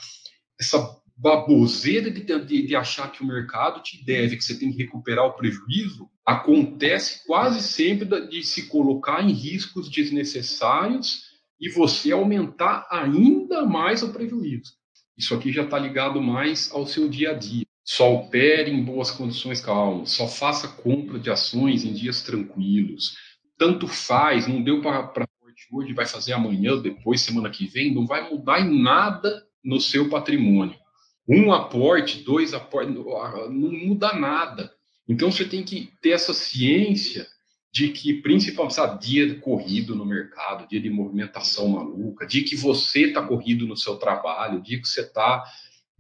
essa 0.61 0.79
baboseira 1.23 2.11
de, 2.11 2.21
de, 2.21 2.67
de, 2.67 2.75
achar 2.75 3.13
que 3.13 3.23
o 3.23 3.27
mercado 3.27 3.81
te 3.81 4.05
deve, 4.05 4.37
que 4.37 4.43
você 4.43 4.59
tem 4.59 4.73
que 4.73 4.83
recuperar 4.83 5.25
o 5.25 5.35
prejuízo, 5.35 6.11
acontece 6.27 7.25
quase 7.25 7.63
sempre 7.63 8.27
de 8.27 8.43
se 8.43 8.67
colocar 8.67 9.23
em 9.23 9.33
riscos 9.33 9.89
desnecessários 9.89 11.23
e 11.61 11.71
você 11.71 12.11
aumentar 12.11 12.89
ainda 12.91 13.65
mais 13.65 14.03
o 14.03 14.13
prejuízo. 14.13 14.73
Isso 15.17 15.33
aqui 15.33 15.53
já 15.53 15.63
está 15.63 15.79
ligado 15.79 16.21
mais 16.21 16.73
ao 16.73 16.89
seu 16.89 17.09
dia 17.09 17.31
a 17.31 17.35
dia. 17.35 17.65
Só 17.85 18.13
opere 18.13 18.73
em 18.73 18.83
boas 18.83 19.13
condições 19.13 19.61
calmas, 19.61 20.11
só 20.11 20.27
faça 20.27 20.67
compra 20.67 21.21
de 21.21 21.31
ações 21.31 21.85
em 21.85 21.93
dias 21.93 22.23
tranquilos. 22.23 23.17
Tanto 23.57 23.87
faz, 23.87 24.49
não 24.49 24.61
deu 24.61 24.81
para 24.83 25.25
hoje, 25.71 25.93
vai 25.93 26.07
fazer 26.07 26.33
amanhã, 26.33 26.77
depois, 26.77 27.21
semana 27.21 27.49
que 27.49 27.67
vem, 27.67 27.95
não 27.95 28.07
vai 28.07 28.29
mudar 28.29 28.61
em 28.61 28.83
nada 28.83 29.43
no 29.65 29.81
seu 29.81 30.09
patrimônio. 30.11 30.82
Um 31.33 31.53
aporte, 31.53 32.23
dois 32.23 32.53
aportes, 32.53 32.95
não 32.95 33.73
muda 33.73 34.13
nada. 34.13 34.73
Então 35.09 35.31
você 35.31 35.45
tem 35.45 35.63
que 35.63 35.91
ter 36.01 36.11
essa 36.11 36.35
ciência 36.35 37.27
de 37.73 37.89
que, 37.89 38.21
principalmente, 38.21 38.75
sabe, 38.75 39.01
dia 39.01 39.35
corrido 39.41 39.95
no 39.95 40.05
mercado, 40.05 40.69
dia 40.69 40.81
de 40.81 40.91
movimentação 40.91 41.69
maluca, 41.69 42.27
dia 42.27 42.45
que 42.45 42.55
você 42.55 43.07
está 43.07 43.23
corrido 43.23 43.67
no 43.67 43.77
seu 43.77 43.97
trabalho, 43.97 44.61
dia 44.61 44.79
que 44.81 44.87
você 44.87 45.01
está 45.01 45.43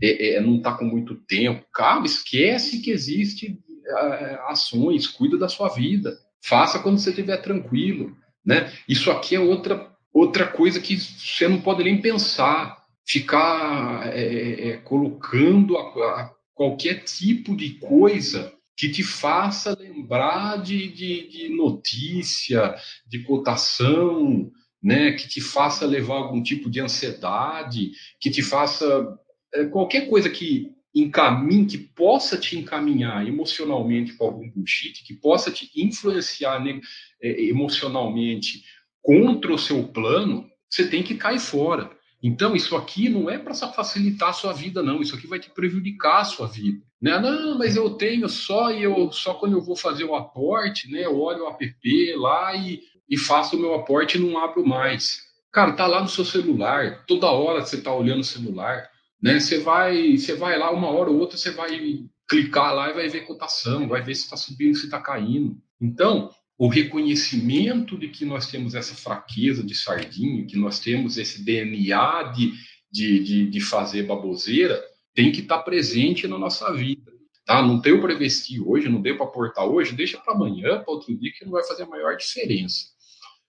é, 0.03 0.35
é, 0.35 0.41
não 0.41 0.57
está 0.57 0.75
com 0.75 0.85
muito 0.85 1.15
tempo, 1.15 1.65
calma, 1.73 2.05
esquece 2.05 2.81
que 2.81 2.91
existe 2.91 3.59
é, 3.87 4.39
ações, 4.49 5.07
cuida 5.07 5.39
da 5.39 5.49
sua 5.49 5.69
vida, 5.69 6.19
faça 6.43 6.79
quando 6.81 6.99
você 6.99 7.11
estiver 7.11 7.39
tranquilo, 7.39 8.15
né? 8.45 8.71
Isso 8.89 9.11
aqui 9.11 9.35
é 9.35 9.41
outra 9.41 9.91
outra 10.12 10.47
coisa 10.47 10.79
que 10.79 10.95
você 10.95 11.49
não 11.49 11.62
pode 11.62 11.83
nem 11.83 12.03
pensar, 12.03 12.82
ficar 13.07 14.11
é, 14.15 14.71
é 14.71 14.77
colocando 14.79 15.77
a, 15.77 15.83
a 15.83 16.35
qualquer 16.55 17.05
tipo 17.05 17.57
de 17.57 17.71
coisa 17.75 18.53
que 18.77 18.89
te 18.89 19.03
faça 19.03 19.77
lembrar 19.79 20.63
de, 20.63 20.89
de, 20.89 21.29
de, 21.29 21.49
notícia, 21.51 22.75
de 23.07 23.21
cotação, 23.21 24.51
né, 24.83 25.13
que 25.13 25.29
te 25.29 25.41
faça 25.41 25.87
levar 25.87 26.15
algum 26.15 26.43
tipo 26.43 26.71
de 26.71 26.81
ansiedade, 26.81 27.93
que 28.21 28.31
te 28.31 28.43
faça 28.43 29.19
é, 29.55 29.67
qualquer 29.67 30.09
coisa 30.09 30.29
que 30.29 30.73
encaminhe, 30.95 31.67
que 31.67 31.79
possa 31.79 32.37
te 32.37 32.59
encaminhar 32.59 33.27
emocionalmente 33.27 34.15
para 34.15 34.27
algum 34.27 34.51
bullshit, 34.51 35.05
que 35.05 35.15
possa 35.15 35.51
te 35.51 35.71
influenciar 35.77 36.63
né, 36.63 36.81
emocionalmente 37.21 38.63
contra 39.01 39.53
o 39.53 39.59
seu 39.59 39.89
plano, 39.89 40.49
você 40.69 40.89
tem 40.89 41.03
que 41.03 41.15
cair 41.15 41.41
fora. 41.41 41.91
Então, 42.23 42.55
isso 42.55 42.76
aqui 42.76 43.09
não 43.09 43.29
é 43.29 43.37
para 43.37 43.52
facilitar 43.52 44.29
a 44.29 44.33
sua 44.33 44.52
vida, 44.52 44.83
não. 44.83 45.02
Isso 45.02 45.17
aqui 45.17 45.26
vai 45.26 45.41
te 45.41 45.50
prejudicar 45.50 46.21
a 46.21 46.25
sua 46.25 46.47
vida. 46.47 46.81
Né? 47.00 47.19
Não, 47.19 47.59
mas 47.59 47.75
eu 47.75 47.91
tenho 47.91 48.29
só 48.29 48.71
e 48.71 48.85
eu 48.85 49.11
só 49.11 49.35
quando 49.35 49.55
eu 49.55 49.61
vou 49.61 49.75
fazer 49.75 50.05
o 50.05 50.14
aporte, 50.14 50.88
né? 50.88 51.05
Eu 51.05 51.19
olho 51.19 51.45
o 51.45 51.49
app 51.49 52.14
lá 52.17 52.55
e, 52.55 52.81
e 53.09 53.19
faço 53.19 53.57
o 53.57 53.59
meu 53.59 53.75
aporte 53.75 54.17
e 54.17 54.21
não 54.21 54.38
abro 54.38 54.64
mais. 54.64 55.21
Cara, 55.50 55.73
tá 55.73 55.87
lá 55.87 56.00
no 56.00 56.09
seu 56.09 56.25
celular. 56.25 57.05
Toda 57.07 57.26
hora 57.26 57.61
você 57.61 57.83
tá 57.83 57.93
olhando 57.93 58.21
o 58.21 58.25
celular. 58.25 58.88
Né? 59.21 59.41
Você 59.41 59.59
vai, 59.59 60.17
você 60.17 60.35
vai 60.35 60.57
lá 60.57 60.71
uma 60.71 60.88
hora 60.88 61.11
ou 61.11 61.19
outra, 61.19 61.37
você 61.37 61.50
vai 61.50 62.07
clicar 62.29 62.73
lá 62.73 62.91
e 62.91 62.95
vai 62.95 63.09
ver 63.09 63.26
cotação, 63.26 63.88
vai 63.88 64.00
ver 64.00 64.14
se 64.14 64.25
está 64.25 64.37
subindo, 64.37 64.76
se 64.76 64.87
está 64.87 65.00
caindo. 65.00 65.57
Então, 65.81 66.31
o 66.62 66.69
reconhecimento 66.69 67.99
de 67.99 68.07
que 68.07 68.25
nós 68.25 68.47
temos 68.47 68.76
essa 68.76 68.95
fraqueza 68.95 69.64
de 69.64 69.75
sardinha, 69.75 70.47
que 70.47 70.57
nós 70.57 70.78
temos 70.78 71.19
esse 71.19 71.45
DNA 71.45 72.23
de, 72.37 72.52
de, 72.88 73.19
de, 73.19 73.50
de 73.50 73.61
fazer 73.61 74.04
baboseira, 74.04 74.81
tem 75.12 75.33
que 75.33 75.40
estar 75.40 75.59
tá 75.59 75.62
presente 75.64 76.28
na 76.28 76.38
nossa 76.38 76.73
vida. 76.73 77.11
Tá? 77.45 77.61
Não 77.61 77.81
deu 77.81 78.00
para 78.00 78.12
investir 78.14 78.62
hoje, 78.64 78.88
não 78.88 79.02
deu 79.02 79.16
para 79.16 79.26
aportar 79.26 79.66
hoje, 79.66 79.97
deixa 79.97 80.19
para 80.19 80.35
amanhã, 80.35 80.78
para 80.78 80.95
outro 80.95 81.12
dia, 81.19 81.33
que 81.37 81.45
não 81.45 81.50
vai 81.50 81.64
fazer 81.64 81.83
a 81.83 81.88
maior 81.88 82.16
diferença. 82.16 82.87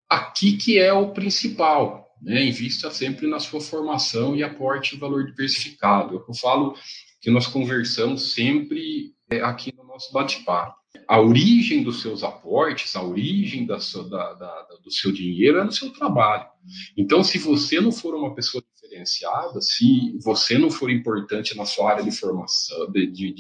Aqui 0.10 0.58
que 0.58 0.80
é 0.80 0.92
o 0.92 1.12
principal, 1.12 2.08
né? 2.20 2.44
invista 2.44 2.90
sempre 2.90 3.28
na 3.28 3.40
sua 3.40 3.62
formação 3.62 4.36
e 4.36 4.42
aporte 4.42 4.98
valor 4.98 5.24
diversificado. 5.24 6.16
É 6.16 6.32
eu 6.32 6.34
falo 6.34 6.76
que 7.22 7.30
nós 7.30 7.46
conversamos 7.46 8.34
sempre 8.34 9.14
é, 9.30 9.40
aqui 9.42 9.72
no 9.78 9.84
nosso 9.84 10.12
bate-papo 10.12 10.83
a 11.08 11.20
origem 11.20 11.84
dos 11.84 12.02
seus 12.02 12.24
aportes, 12.24 12.96
a 12.96 13.04
origem 13.04 13.66
da 13.66 13.80
sua, 13.80 14.08
da, 14.10 14.34
da, 14.34 14.68
do 14.84 14.92
seu 14.92 15.12
dinheiro 15.12 15.60
é 15.60 15.64
no 15.64 15.72
seu 15.72 15.92
trabalho. 15.92 16.48
Então, 16.98 17.24
se 17.24 17.38
você 17.38 17.80
não 17.82 17.92
for 17.92 18.16
uma 18.16 18.34
pessoa 18.34 18.64
diferenciada, 18.74 19.60
se 19.62 20.18
você 20.24 20.58
não 20.58 20.70
for 20.72 20.90
importante 20.90 21.58
na 21.58 21.66
sua 21.66 21.92
área 21.92 22.04
de 22.04 22.12
formação, 22.12 22.92
de, 22.92 23.08
de, 23.08 23.34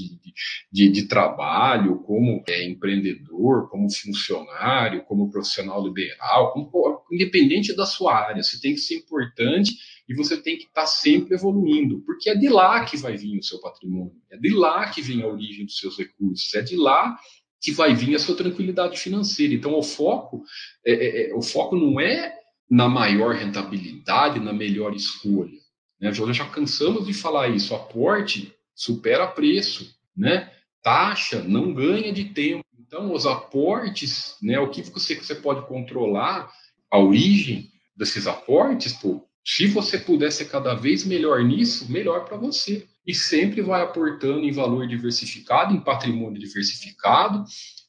de, 0.72 0.89
de, 0.89 1.07
trabalho, 1.07 2.00
como 2.00 2.43
é, 2.48 2.65
empreendedor, 2.65 3.69
como 3.69 3.91
funcionário, 3.91 5.03
como 5.05 5.29
profissional 5.31 5.83
liberal, 5.86 6.51
como, 6.53 7.03
independente 7.12 7.75
da 7.75 7.86
sua 7.86 8.15
área, 8.15 8.43
você 8.43 8.60
tem 8.60 8.74
que 8.74 8.79
ser 8.79 8.95
importante 8.95 9.77
e 10.07 10.13
você 10.13 10.36
tem 10.36 10.57
que 10.57 10.65
estar 10.65 10.86
sempre 10.86 11.36
evoluindo, 11.36 12.01
porque 12.01 12.29
é 12.29 12.36
de 12.36 12.50
lá 12.50 12.83
que 12.83 12.98
vai 12.98 13.15
vir 13.15 13.39
o 13.39 13.43
seu 13.43 13.60
patrimônio, 13.62 14.13
é 14.29 14.38
de 14.38 14.50
lá 14.50 14.89
que 14.89 15.01
vem 15.01 15.22
a 15.22 15.27
origem 15.27 15.65
dos 15.65 15.77
seus 15.77 15.98
recursos, 15.98 16.53
é 16.55 16.62
de 16.62 16.75
lá 16.75 17.17
que 17.63 17.72
vai 17.72 17.96
vir 17.96 18.13
a 18.13 18.20
sua 18.20 18.36
tranquilidade 18.36 19.00
financeira. 19.00 19.53
Então, 19.53 19.74
o 19.74 19.82
foco, 19.82 20.43
é, 20.86 20.91
é, 20.91 21.29
é, 21.29 21.34
o 21.34 21.41
foco 21.41 21.77
não 21.77 21.98
é 21.98 22.38
na 22.70 22.89
maior 22.89 23.34
rentabilidade, 23.34 24.41
na 24.41 24.51
melhor 24.51 24.93
escolha. 24.93 25.58
Né? 26.00 26.12
Já, 26.12 26.29
já 26.34 26.46
cansamos 26.46 27.08
de 27.08 27.13
falar 27.13 27.48
isso. 27.48 27.74
Aporte 27.74 28.53
supera 28.75 29.25
preço, 29.27 29.96
né? 30.15 30.51
Taxa 30.82 31.41
não 31.41 31.74
ganha 31.74 32.12
de 32.12 32.25
tempo. 32.25 32.65
Então, 32.77 33.13
os 33.13 33.25
aportes, 33.25 34.36
né? 34.41 34.60
O 34.60 34.70
que 34.70 34.82
você, 34.82 35.15
você 35.15 35.34
pode 35.34 35.65
controlar 35.65 36.51
a 36.91 37.00
origem 37.00 37.72
desses 37.96 38.27
aportes, 38.27 38.91
pô, 38.91 39.25
se 39.46 39.67
você 39.67 39.98
puder 39.98 40.32
ser 40.32 40.46
cada 40.46 40.74
vez 40.74 41.05
melhor 41.05 41.41
nisso, 41.43 41.89
melhor 41.89 42.25
para 42.25 42.36
você 42.36 42.88
e 43.05 43.13
sempre 43.13 43.62
vai 43.62 43.81
aportando 43.81 44.39
em 44.39 44.51
valor 44.51 44.88
diversificado, 44.88 45.74
em 45.74 45.81
patrimônio 45.81 46.39
diversificado, 46.39 47.43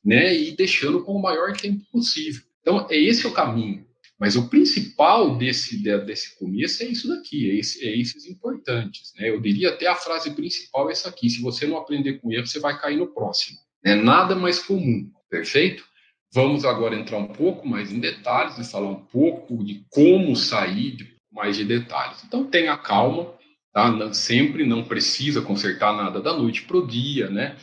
né, 0.04 0.36
e 0.36 0.56
deixando 0.56 1.02
com 1.04 1.12
o 1.12 1.22
maior 1.22 1.56
tempo 1.56 1.84
possível. 1.90 2.42
Então, 2.60 2.86
é 2.90 2.96
esse 2.96 3.26
o 3.26 3.32
caminho. 3.32 3.86
Mas 4.18 4.36
o 4.36 4.48
principal 4.48 5.36
desse, 5.36 5.82
desse 5.82 6.38
começo 6.38 6.82
é 6.82 6.86
isso 6.86 7.08
daqui, 7.08 7.50
é, 7.50 7.56
esse, 7.56 7.84
é 7.84 7.96
esses 7.98 8.26
importantes. 8.26 9.12
Né? 9.18 9.28
Eu 9.28 9.40
diria 9.40 9.70
até 9.70 9.86
a 9.86 9.96
frase 9.96 10.30
principal 10.30 10.88
é 10.88 10.92
essa 10.92 11.08
aqui: 11.08 11.28
se 11.28 11.42
você 11.42 11.66
não 11.66 11.76
aprender 11.76 12.14
com 12.20 12.32
erro, 12.32 12.46
você 12.46 12.60
vai 12.60 12.78
cair 12.78 12.96
no 12.96 13.12
próximo. 13.12 13.58
É 13.84 13.94
nada 13.94 14.34
mais 14.34 14.58
comum, 14.58 15.10
perfeito? 15.28 15.84
Vamos 16.32 16.64
agora 16.64 16.96
entrar 16.96 17.18
um 17.18 17.28
pouco 17.28 17.66
mais 17.66 17.92
em 17.92 18.00
detalhes 18.00 18.58
e 18.58 18.64
falar 18.64 18.88
um 18.88 19.04
pouco 19.04 19.62
de 19.64 19.84
como 19.90 20.34
sair 20.34 20.96
de 20.96 21.14
mais 21.30 21.56
de 21.56 21.64
detalhes. 21.64 22.24
Então, 22.24 22.44
tenha 22.44 22.76
calma, 22.76 23.34
Tá? 23.74 24.14
Sempre 24.14 24.64
não 24.64 24.84
precisa 24.84 25.42
consertar 25.42 25.96
nada 25.96 26.20
da 26.20 26.32
noite 26.32 26.62
para 26.62 26.76
o 26.76 26.86
dia, 26.86 27.28
né? 27.28 27.56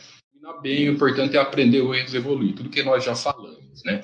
bem, 0.60 0.88
o 0.88 0.92
importante 0.92 1.36
é 1.36 1.40
aprender 1.40 1.80
o 1.80 1.94
erros 1.94 2.14
evoluir, 2.14 2.54
tudo 2.54 2.68
que 2.68 2.82
nós 2.82 3.04
já 3.04 3.14
falamos, 3.14 3.82
né? 3.84 4.02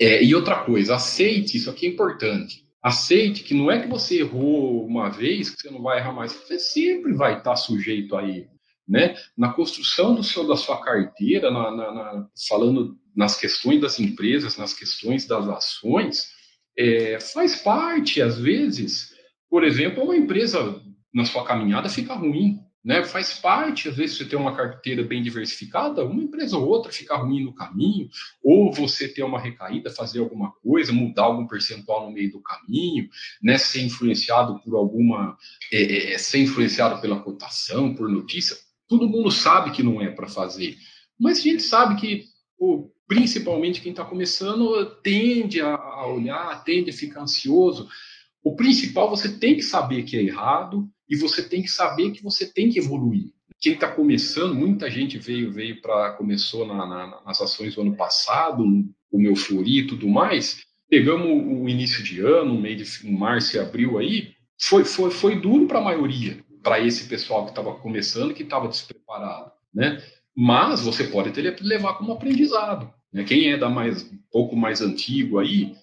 É, 0.00 0.22
e 0.22 0.34
outra 0.34 0.56
coisa, 0.64 0.96
aceite, 0.96 1.56
isso 1.56 1.70
aqui 1.70 1.86
é 1.86 1.90
importante. 1.90 2.66
Aceite 2.82 3.42
que 3.42 3.54
não 3.54 3.70
é 3.70 3.80
que 3.80 3.88
você 3.88 4.20
errou 4.20 4.86
uma 4.86 5.08
vez 5.08 5.50
que 5.50 5.60
você 5.60 5.70
não 5.70 5.82
vai 5.82 5.98
errar 5.98 6.12
mais, 6.12 6.32
você 6.32 6.58
sempre 6.58 7.12
vai 7.12 7.38
estar 7.38 7.56
sujeito 7.56 8.16
a 8.16 8.28
erro. 8.28 8.50
Né? 8.86 9.16
Na 9.36 9.52
construção 9.52 10.14
do 10.14 10.22
seu, 10.22 10.46
da 10.46 10.56
sua 10.56 10.80
carteira, 10.80 11.50
na, 11.50 11.70
na, 11.70 11.92
na, 11.92 12.28
falando 12.48 12.96
nas 13.16 13.36
questões 13.36 13.80
das 13.80 13.98
empresas, 13.98 14.56
nas 14.56 14.74
questões 14.74 15.26
das 15.26 15.48
ações, 15.48 16.30
é, 16.78 17.18
faz 17.18 17.56
parte, 17.56 18.20
às 18.20 18.38
vezes, 18.38 19.14
por 19.48 19.64
exemplo, 19.64 20.04
uma 20.04 20.16
empresa 20.16 20.80
na 21.16 21.24
sua 21.24 21.42
caminhada 21.44 21.88
fica 21.88 22.12
ruim. 22.12 22.60
Né? 22.84 23.02
Faz 23.02 23.32
parte, 23.32 23.88
às 23.88 23.96
vezes, 23.96 24.18
você 24.18 24.26
ter 24.26 24.36
uma 24.36 24.54
carteira 24.54 25.02
bem 25.02 25.20
diversificada, 25.22 26.04
uma 26.04 26.22
empresa 26.22 26.56
ou 26.56 26.68
outra 26.68 26.92
fica 26.92 27.16
ruim 27.16 27.42
no 27.42 27.54
caminho, 27.54 28.08
ou 28.44 28.70
você 28.70 29.08
ter 29.08 29.24
uma 29.24 29.40
recaída, 29.40 29.90
fazer 29.90 30.20
alguma 30.20 30.52
coisa, 30.62 30.92
mudar 30.92 31.24
algum 31.24 31.46
percentual 31.48 32.06
no 32.06 32.12
meio 32.12 32.30
do 32.30 32.40
caminho, 32.40 33.08
né? 33.42 33.56
ser 33.56 33.80
influenciado 33.80 34.60
por 34.60 34.76
alguma. 34.76 35.36
É, 35.72 35.82
é, 35.82 36.12
é 36.12 36.18
ser 36.18 36.38
influenciado 36.38 37.00
pela 37.00 37.18
cotação, 37.18 37.94
por 37.94 38.08
notícia. 38.10 38.54
Todo 38.86 39.08
mundo 39.08 39.32
sabe 39.32 39.72
que 39.72 39.82
não 39.82 40.00
é 40.00 40.10
para 40.10 40.28
fazer. 40.28 40.76
Mas 41.18 41.38
a 41.38 41.42
gente 41.42 41.62
sabe 41.62 41.98
que, 41.98 42.24
pô, 42.58 42.92
principalmente 43.08 43.80
quem 43.80 43.90
está 43.90 44.04
começando, 44.04 44.84
tende 45.02 45.62
a 45.62 46.06
olhar, 46.06 46.62
tende 46.62 46.90
a 46.90 46.92
ficar 46.92 47.22
ansioso. 47.22 47.88
O 48.44 48.54
principal, 48.54 49.10
você 49.10 49.40
tem 49.40 49.56
que 49.56 49.62
saber 49.62 50.04
que 50.04 50.16
é 50.16 50.22
errado, 50.22 50.88
e 51.08 51.16
você 51.16 51.42
tem 51.42 51.62
que 51.62 51.68
saber 51.68 52.10
que 52.10 52.22
você 52.22 52.52
tem 52.52 52.68
que 52.70 52.78
evoluir. 52.78 53.32
quem 53.60 53.74
está 53.74 53.88
começando, 53.90 54.54
muita 54.54 54.90
gente 54.90 55.18
veio 55.18 55.52
veio 55.52 55.80
para 55.80 56.12
começou 56.12 56.66
na, 56.66 56.86
na, 56.86 57.22
nas 57.24 57.40
ações 57.40 57.74
do 57.74 57.80
ano 57.80 57.96
passado, 57.96 58.64
o 59.10 59.18
meu 59.18 59.34
flori 59.34 59.80
e 59.80 59.86
tudo 59.86 60.08
mais. 60.08 60.62
Pegamos 60.88 61.26
o 61.26 61.68
início 61.68 62.02
de 62.02 62.20
ano, 62.20 62.60
meio 62.60 62.76
de 62.76 63.10
março 63.10 63.56
e 63.56 63.58
abril 63.58 63.98
aí, 63.98 64.36
foi, 64.60 64.84
foi, 64.84 65.10
foi 65.10 65.40
duro 65.40 65.66
para 65.66 65.78
a 65.78 65.84
maioria, 65.84 66.38
para 66.62 66.80
esse 66.80 67.08
pessoal 67.08 67.44
que 67.44 67.50
estava 67.50 67.74
começando, 67.74 68.34
que 68.34 68.42
estava 68.42 68.68
despreparado, 68.68 69.50
né? 69.74 70.02
Mas 70.34 70.82
você 70.82 71.04
pode 71.04 71.30
ter, 71.30 71.56
levar 71.62 71.94
como 71.94 72.12
aprendizado. 72.12 72.92
Né? 73.12 73.24
Quem 73.24 73.50
é 73.50 73.56
da 73.56 73.68
mais 73.68 74.10
pouco 74.30 74.54
mais 74.54 74.80
antigo 74.80 75.38
aí, 75.38 75.74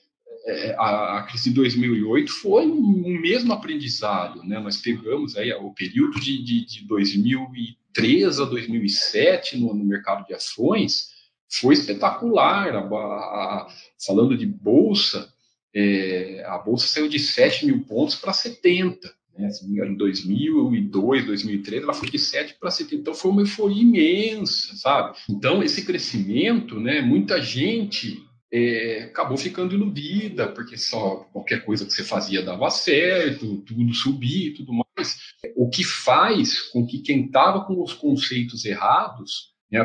a, 0.78 1.20
a, 1.20 1.24
crise 1.24 1.50
de 1.50 1.56
2008 1.56 2.32
foi 2.32 2.68
um, 2.68 3.20
mesmo 3.22 3.54
aprendizado, 3.54 4.44
né? 4.44 4.60
Nós 4.60 4.78
pegamos 4.78 5.38
aí 5.38 5.54
o 5.54 5.72
período 5.72 6.20
de, 6.20 6.44
de, 6.44 6.66
de 6.66 6.86
2003 6.86 8.40
a 8.40 8.46
2007 8.46 9.58
no, 9.58 9.74
no, 9.74 9.86
mercado 9.86 10.26
de 10.28 10.34
ações 10.34 11.12
foi 11.50 11.76
espetacular. 11.76 12.76
A, 12.76 12.80
a, 12.80 13.68
falando 14.06 14.38
de 14.38 14.46
bolsa, 14.46 15.32
é, 15.74 16.44
a 16.46 16.58
bolsa 16.58 16.88
saiu 16.88 17.08
de 17.08 17.20
7 17.20 17.66
mil 17.66 17.86
pontos 17.86 18.16
para 18.16 18.34
70. 18.34 19.14
Né? 19.38 19.50
Em 19.64 19.96
2002, 19.96 21.26
2003, 21.26 21.84
ela 21.84 21.94
foi 21.94 22.10
de 22.10 22.20
7 22.20 22.58
para 22.60 22.70
70. 22.70 22.96
Então 22.96 23.14
foi 23.14 23.32
uma 23.32 23.42
euforia 23.44 23.82
imensa, 23.82 24.76
sabe? 24.76 25.18
Então 25.30 25.64
esse 25.64 25.86
crescimento, 25.86 26.82
né? 26.82 27.02
Muita 27.02 27.42
gente 27.42 28.22
é, 28.54 29.06
acabou 29.06 29.36
ficando 29.36 29.74
iludida, 29.74 30.48
porque 30.48 30.78
só 30.78 31.28
qualquer 31.34 31.66
coisa 31.66 31.86
que 31.86 31.92
você 31.92 32.04
fazia 32.04 32.44
dava 32.44 32.70
certo, 32.70 33.58
tudo 33.62 33.92
subia 33.96 34.50
e 34.50 34.54
tudo 34.54 34.72
mais. 34.72 35.18
O 35.56 35.68
que 35.68 35.84
faz 35.84 36.62
com 36.70 36.86
que 36.86 37.00
quem 37.00 37.26
estava 37.26 37.66
com 37.66 37.82
os 37.82 37.94
conceitos 37.94 38.64
errados, 38.64 39.54
né, 39.72 39.84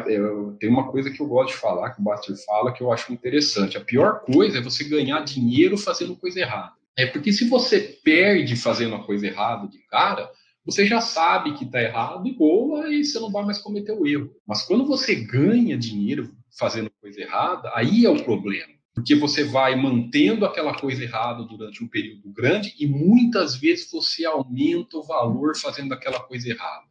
tem 0.61 0.69
uma 0.69 0.91
coisa 0.91 1.11
que 1.11 1.19
eu 1.19 1.27
gosto 1.27 1.55
de 1.55 1.61
falar, 1.61 1.95
que 1.95 2.01
o 2.03 2.05
Baster 2.05 2.37
fala, 2.45 2.71
que 2.71 2.83
eu 2.83 2.93
acho 2.93 3.11
interessante. 3.11 3.79
A 3.79 3.81
pior 3.81 4.21
coisa 4.21 4.59
é 4.59 4.63
você 4.63 4.85
ganhar 4.85 5.25
dinheiro 5.25 5.79
fazendo 5.79 6.15
coisa 6.15 6.39
errada. 6.39 6.73
É 6.95 7.07
porque 7.07 7.33
se 7.33 7.49
você 7.49 7.81
perde 7.81 8.55
fazendo 8.55 8.97
a 8.97 9.03
coisa 9.03 9.27
errada 9.27 9.67
de 9.67 9.79
cara, 9.89 10.31
você 10.63 10.85
já 10.85 11.01
sabe 11.01 11.55
que 11.55 11.65
está 11.65 11.81
errado 11.81 12.29
e 12.29 12.35
boa, 12.35 12.93
e 12.93 13.03
você 13.03 13.19
não 13.19 13.33
vai 13.33 13.47
mais 13.47 13.57
cometer 13.57 13.93
o 13.93 14.07
erro. 14.07 14.31
Mas 14.47 14.63
quando 14.63 14.85
você 14.85 15.15
ganha 15.15 15.79
dinheiro 15.79 16.37
fazendo 16.59 16.91
coisa 17.01 17.21
errada, 17.21 17.71
aí 17.75 18.05
é 18.05 18.11
o 18.11 18.23
problema. 18.25 18.73
Porque 18.95 19.15
você 19.15 19.45
vai 19.45 19.77
mantendo 19.77 20.45
aquela 20.45 20.75
coisa 20.75 21.03
errada 21.05 21.45
durante 21.45 21.85
um 21.85 21.89
período 21.89 22.33
grande 22.33 22.75
e 22.81 22.87
muitas 22.87 23.55
vezes 23.57 23.89
você 23.91 24.25
aumenta 24.25 24.97
o 24.97 25.05
valor 25.05 25.57
fazendo 25.57 25.95
aquela 25.95 26.19
coisa 26.21 26.49
errada. 26.49 26.87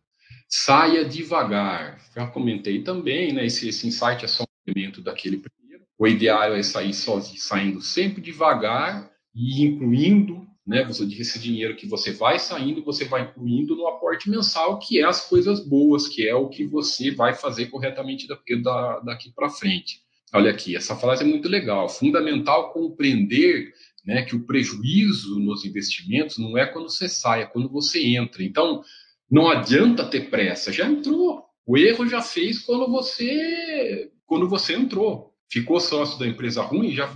Saia 0.47 1.03
devagar. 1.03 1.99
Já 2.15 2.25
comentei 2.27 2.81
também, 2.81 3.33
né? 3.33 3.45
Esse, 3.45 3.67
esse 3.67 3.85
insight 3.85 4.23
é 4.23 4.27
só 4.27 4.43
um 4.43 4.71
elemento 4.71 5.01
daquele 5.01 5.37
primeiro. 5.37 5.83
O 5.99 6.07
ideal 6.07 6.55
é 6.55 6.63
sair 6.63 6.93
sozinho, 6.93 7.41
saindo 7.41 7.81
sempre 7.81 8.21
devagar 8.21 9.11
e 9.35 9.65
incluindo 9.65 10.46
né? 10.67 10.85
Esse 10.89 11.39
dinheiro 11.39 11.77
que 11.77 11.87
você 11.87 12.11
vai 12.11 12.37
saindo, 12.37 12.83
você 12.83 13.05
vai 13.05 13.21
incluindo 13.21 13.73
no 13.75 13.87
aporte 13.87 14.29
mensal, 14.29 14.77
que 14.77 14.99
é 14.99 15.05
as 15.05 15.29
coisas 15.29 15.65
boas, 15.65 16.09
que 16.09 16.27
é 16.27 16.35
o 16.35 16.49
que 16.49 16.65
você 16.65 17.09
vai 17.09 17.33
fazer 17.33 17.67
corretamente 17.67 18.27
daqui, 18.27 18.61
daqui 18.61 19.31
para 19.33 19.49
frente. 19.49 20.01
Olha 20.33 20.51
aqui, 20.51 20.75
essa 20.75 20.93
frase 20.97 21.23
é 21.23 21.25
muito 21.25 21.47
legal. 21.47 21.87
Fundamental 21.87 22.73
compreender 22.73 23.71
né, 24.05 24.23
que 24.23 24.35
o 24.35 24.45
prejuízo 24.45 25.39
nos 25.39 25.63
investimentos 25.63 26.37
não 26.37 26.57
é 26.57 26.65
quando 26.65 26.89
você 26.89 27.07
sai, 27.07 27.43
é 27.43 27.45
quando 27.45 27.69
você 27.69 28.05
entra. 28.05 28.43
Então, 28.43 28.83
não 29.31 29.47
adianta 29.49 30.05
ter 30.05 30.29
pressa, 30.29 30.71
já 30.71 30.85
entrou. 30.85 31.45
O 31.65 31.77
erro 31.77 32.07
já 32.07 32.21
fez 32.21 32.59
quando 32.59 32.91
você 32.91 34.11
quando 34.25 34.49
você 34.49 34.73
entrou. 34.73 35.33
Ficou 35.49 35.79
sócio 35.79 36.19
da 36.19 36.27
empresa 36.27 36.61
ruim, 36.61 36.91
já, 36.91 37.07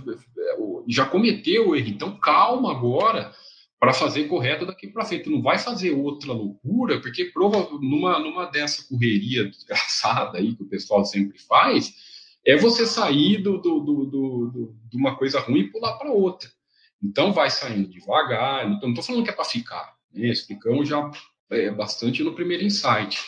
já 0.92 1.06
cometeu 1.06 1.70
o 1.70 1.76
erro. 1.76 1.88
Então, 1.88 2.16
calma 2.18 2.70
agora 2.70 3.32
para 3.80 3.92
fazer 3.92 4.28
correto 4.28 4.64
daqui 4.64 4.86
para 4.86 5.04
frente. 5.04 5.28
Não 5.28 5.42
vai 5.42 5.58
fazer 5.58 5.90
outra 5.90 6.32
loucura, 6.32 7.00
porque 7.00 7.24
prova, 7.26 7.68
numa, 7.80 8.18
numa 8.18 8.46
dessa 8.46 8.86
correria 8.88 9.44
desgraçada 9.48 10.38
aí 10.38 10.54
que 10.54 10.62
o 10.62 10.68
pessoal 10.68 11.04
sempre 11.04 11.38
faz, 11.38 11.92
é 12.46 12.56
você 12.56 12.86
sair 12.86 13.38
do, 13.38 13.58
do, 13.58 13.80
do, 13.80 14.06
do 14.06 14.76
de 14.88 14.96
uma 14.96 15.16
coisa 15.16 15.40
ruim 15.40 15.60
e 15.60 15.70
pular 15.70 15.94
para 15.94 16.12
outra. 16.12 16.48
Então 17.02 17.32
vai 17.32 17.50
saindo 17.50 17.88
devagar. 17.88 18.68
Não 18.68 18.90
estou 18.90 19.02
falando 19.02 19.24
que 19.24 19.30
é 19.30 19.34
para 19.34 19.44
ficar. 19.44 19.96
Né? 20.14 20.28
Explicamos 20.28 20.88
já 20.88 21.10
é, 21.50 21.70
bastante 21.70 22.22
no 22.22 22.34
primeiro 22.34 22.64
insight. 22.64 23.18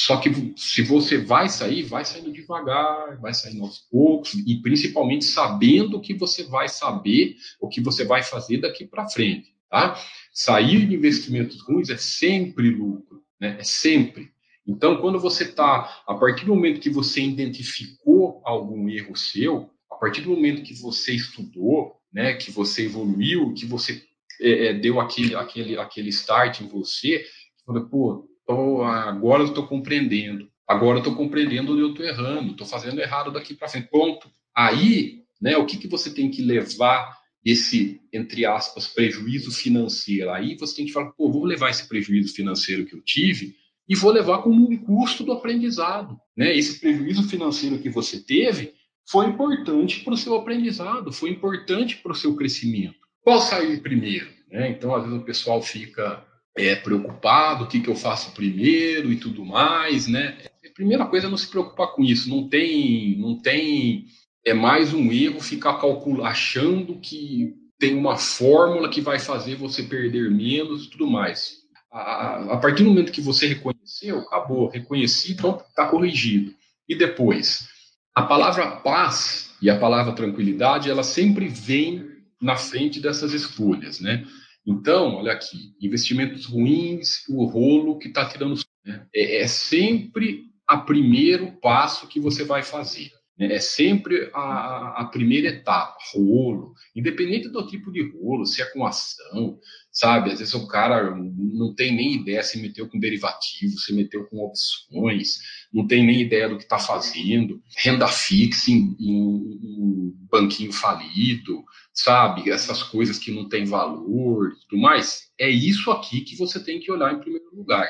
Só 0.00 0.16
que 0.18 0.30
se 0.56 0.80
você 0.82 1.18
vai 1.18 1.48
sair, 1.48 1.82
vai 1.82 2.04
saindo 2.04 2.32
devagar, 2.32 3.18
vai 3.20 3.34
saindo 3.34 3.64
aos 3.64 3.80
poucos, 3.90 4.32
e 4.32 4.62
principalmente 4.62 5.24
sabendo 5.24 5.96
o 5.96 6.00
que 6.00 6.14
você 6.14 6.44
vai 6.44 6.68
saber, 6.68 7.34
o 7.60 7.68
que 7.68 7.80
você 7.80 8.04
vai 8.04 8.22
fazer 8.22 8.58
daqui 8.58 8.86
para 8.86 9.08
frente. 9.08 9.52
Tá? 9.68 10.00
Sair 10.32 10.86
de 10.86 10.94
investimentos 10.94 11.60
ruins 11.62 11.90
é 11.90 11.96
sempre 11.96 12.70
lucro, 12.70 13.24
né? 13.40 13.56
é 13.58 13.64
sempre. 13.64 14.30
Então, 14.64 15.00
quando 15.00 15.18
você 15.18 15.42
está, 15.42 16.02
a 16.06 16.14
partir 16.14 16.44
do 16.44 16.54
momento 16.54 16.80
que 16.80 16.90
você 16.90 17.20
identificou 17.20 18.40
algum 18.44 18.88
erro 18.88 19.16
seu, 19.16 19.68
a 19.90 19.96
partir 19.96 20.20
do 20.20 20.30
momento 20.30 20.62
que 20.62 20.74
você 20.74 21.12
estudou, 21.12 21.96
né, 22.12 22.34
que 22.34 22.52
você 22.52 22.84
evoluiu, 22.84 23.52
que 23.52 23.66
você 23.66 24.00
é, 24.40 24.66
é 24.66 24.74
deu 24.74 25.00
aquele, 25.00 25.34
aquele, 25.34 25.76
aquele 25.76 26.10
start 26.10 26.60
em 26.60 26.68
você, 26.68 27.24
você 27.66 27.80
pô, 27.90 28.27
tô, 28.48 28.82
agora 28.82 29.42
eu 29.42 29.48
estou 29.48 29.66
compreendendo, 29.66 30.48
agora 30.66 30.96
eu 30.96 31.02
estou 31.02 31.14
compreendendo 31.14 31.72
onde 31.72 31.82
eu 31.82 31.90
estou 31.90 32.06
errando, 32.06 32.52
estou 32.52 32.66
fazendo 32.66 32.98
errado 32.98 33.30
daqui 33.30 33.54
para 33.54 33.68
frente, 33.68 33.88
ponto. 33.90 34.30
Aí, 34.56 35.22
né, 35.40 35.56
o 35.58 35.66
que, 35.66 35.76
que 35.76 35.86
você 35.86 36.10
tem 36.10 36.30
que 36.30 36.42
levar 36.42 37.16
esse, 37.44 38.00
entre 38.12 38.44
aspas, 38.44 38.88
prejuízo 38.88 39.52
financeiro. 39.52 40.30
Aí 40.30 40.56
você 40.56 40.76
tem 40.76 40.86
que 40.86 40.92
falar, 40.92 41.12
pô, 41.12 41.30
vou 41.30 41.44
levar 41.44 41.70
esse 41.70 41.86
prejuízo 41.86 42.34
financeiro 42.34 42.84
que 42.84 42.94
eu 42.94 43.02
tive 43.02 43.54
e 43.88 43.94
vou 43.94 44.10
levar 44.10 44.38
como 44.38 44.68
um 44.68 44.76
custo 44.76 45.22
do 45.24 45.32
aprendizado. 45.32 46.18
Né? 46.36 46.56
Esse 46.56 46.80
prejuízo 46.80 47.28
financeiro 47.28 47.78
que 47.78 47.88
você 47.88 48.18
teve 48.18 48.74
foi 49.08 49.26
importante 49.26 50.00
para 50.00 50.14
o 50.14 50.16
seu 50.16 50.34
aprendizado, 50.34 51.12
foi 51.12 51.30
importante 51.30 51.96
para 51.98 52.12
o 52.12 52.14
seu 52.14 52.34
crescimento. 52.34 52.98
Qual 53.22 53.40
sair 53.40 53.80
primeiro? 53.80 54.28
Né? 54.50 54.70
Então, 54.70 54.94
às 54.94 55.04
vezes 55.04 55.18
o 55.18 55.24
pessoal 55.24 55.62
fica 55.62 56.26
é, 56.58 56.74
preocupado, 56.74 57.64
o 57.64 57.66
que, 57.66 57.80
que 57.80 57.88
eu 57.88 57.96
faço 57.96 58.32
primeiro 58.32 59.12
e 59.12 59.16
tudo 59.16 59.44
mais, 59.44 60.06
né? 60.06 60.38
A 60.64 60.74
primeira 60.74 61.06
coisa 61.06 61.26
é 61.26 61.30
não 61.30 61.36
se 61.36 61.48
preocupar 61.48 61.88
com 61.88 62.02
isso. 62.02 62.28
Não 62.28 62.48
tem, 62.48 63.16
não 63.18 63.36
tem 63.36 64.06
é 64.44 64.54
mais 64.54 64.92
um 64.92 65.12
erro 65.12 65.40
ficar 65.40 65.74
calculando, 65.74 66.24
achando 66.24 66.98
que 67.00 67.54
tem 67.78 67.94
uma 67.94 68.16
fórmula 68.16 68.88
que 68.88 69.00
vai 69.00 69.18
fazer 69.18 69.54
você 69.54 69.82
perder 69.82 70.30
menos 70.30 70.84
e 70.84 70.90
tudo 70.90 71.06
mais. 71.06 71.58
A, 71.92 72.54
a 72.54 72.56
partir 72.56 72.82
do 72.82 72.90
momento 72.90 73.12
que 73.12 73.20
você 73.20 73.46
reconheceu, 73.46 74.18
acabou, 74.20 74.68
reconheci, 74.68 75.32
então 75.32 75.62
está 75.68 75.86
corrigido. 75.86 76.52
E 76.88 76.96
depois, 76.96 77.68
a 78.14 78.22
palavra 78.22 78.76
paz 78.76 79.54
e 79.62 79.70
a 79.70 79.78
palavra 79.78 80.12
tranquilidade, 80.12 80.90
ela 80.90 81.02
sempre 81.02 81.48
vem 81.48 82.08
na 82.40 82.56
frente 82.56 83.00
dessas 83.00 83.32
escolhas, 83.32 84.00
né? 84.00 84.24
Então, 84.68 85.14
olha 85.14 85.32
aqui, 85.32 85.74
investimentos 85.80 86.44
ruins, 86.44 87.26
o 87.26 87.46
rolo 87.46 87.98
que 87.98 88.08
está 88.08 88.28
tirando. 88.28 88.54
Né? 88.84 89.06
É, 89.14 89.40
é 89.42 89.48
sempre 89.48 90.44
o 90.70 90.78
primeiro 90.82 91.52
passo 91.52 92.06
que 92.06 92.20
você 92.20 92.44
vai 92.44 92.62
fazer. 92.62 93.10
Né? 93.38 93.54
É 93.54 93.60
sempre 93.60 94.30
a, 94.34 95.00
a, 95.00 95.04
primeira 95.06 95.48
etapa, 95.48 95.96
rolo, 96.12 96.74
independente 96.94 97.48
do 97.48 97.66
tipo 97.66 97.90
de 97.90 98.10
rolo, 98.10 98.44
se 98.44 98.60
é 98.60 98.66
com 98.66 98.84
ação, 98.84 99.58
sabe? 99.90 100.32
Às 100.32 100.40
vezes 100.40 100.52
o 100.52 100.66
cara 100.66 101.16
não 101.16 101.74
tem 101.74 101.94
nem 101.94 102.14
ideia 102.14 102.42
se 102.42 102.60
meteu 102.60 102.88
com 102.88 102.98
derivativo, 102.98 103.78
se 103.78 103.94
meteu 103.94 104.26
com 104.26 104.44
opções, 104.44 105.38
não 105.72 105.86
tem 105.86 106.04
nem 106.04 106.20
ideia 106.20 106.48
do 106.48 106.58
que 106.58 106.64
está 106.64 106.78
fazendo, 106.78 107.62
renda 107.76 108.06
fixa 108.06 108.70
em, 108.70 108.94
em, 109.00 109.58
em, 109.62 110.14
banquinho 110.30 110.72
falido, 110.72 111.64
sabe? 112.02 112.50
Essas 112.50 112.82
coisas 112.82 113.18
que 113.18 113.30
não 113.30 113.48
têm 113.48 113.64
valor 113.64 114.52
e 114.52 114.68
tudo 114.68 114.80
mais. 114.80 115.30
É 115.38 115.48
isso 115.48 115.90
aqui 115.90 116.20
que 116.20 116.36
você 116.36 116.62
tem 116.62 116.80
que 116.80 116.90
olhar 116.92 117.12
em 117.12 117.20
primeiro 117.20 117.54
lugar 117.54 117.88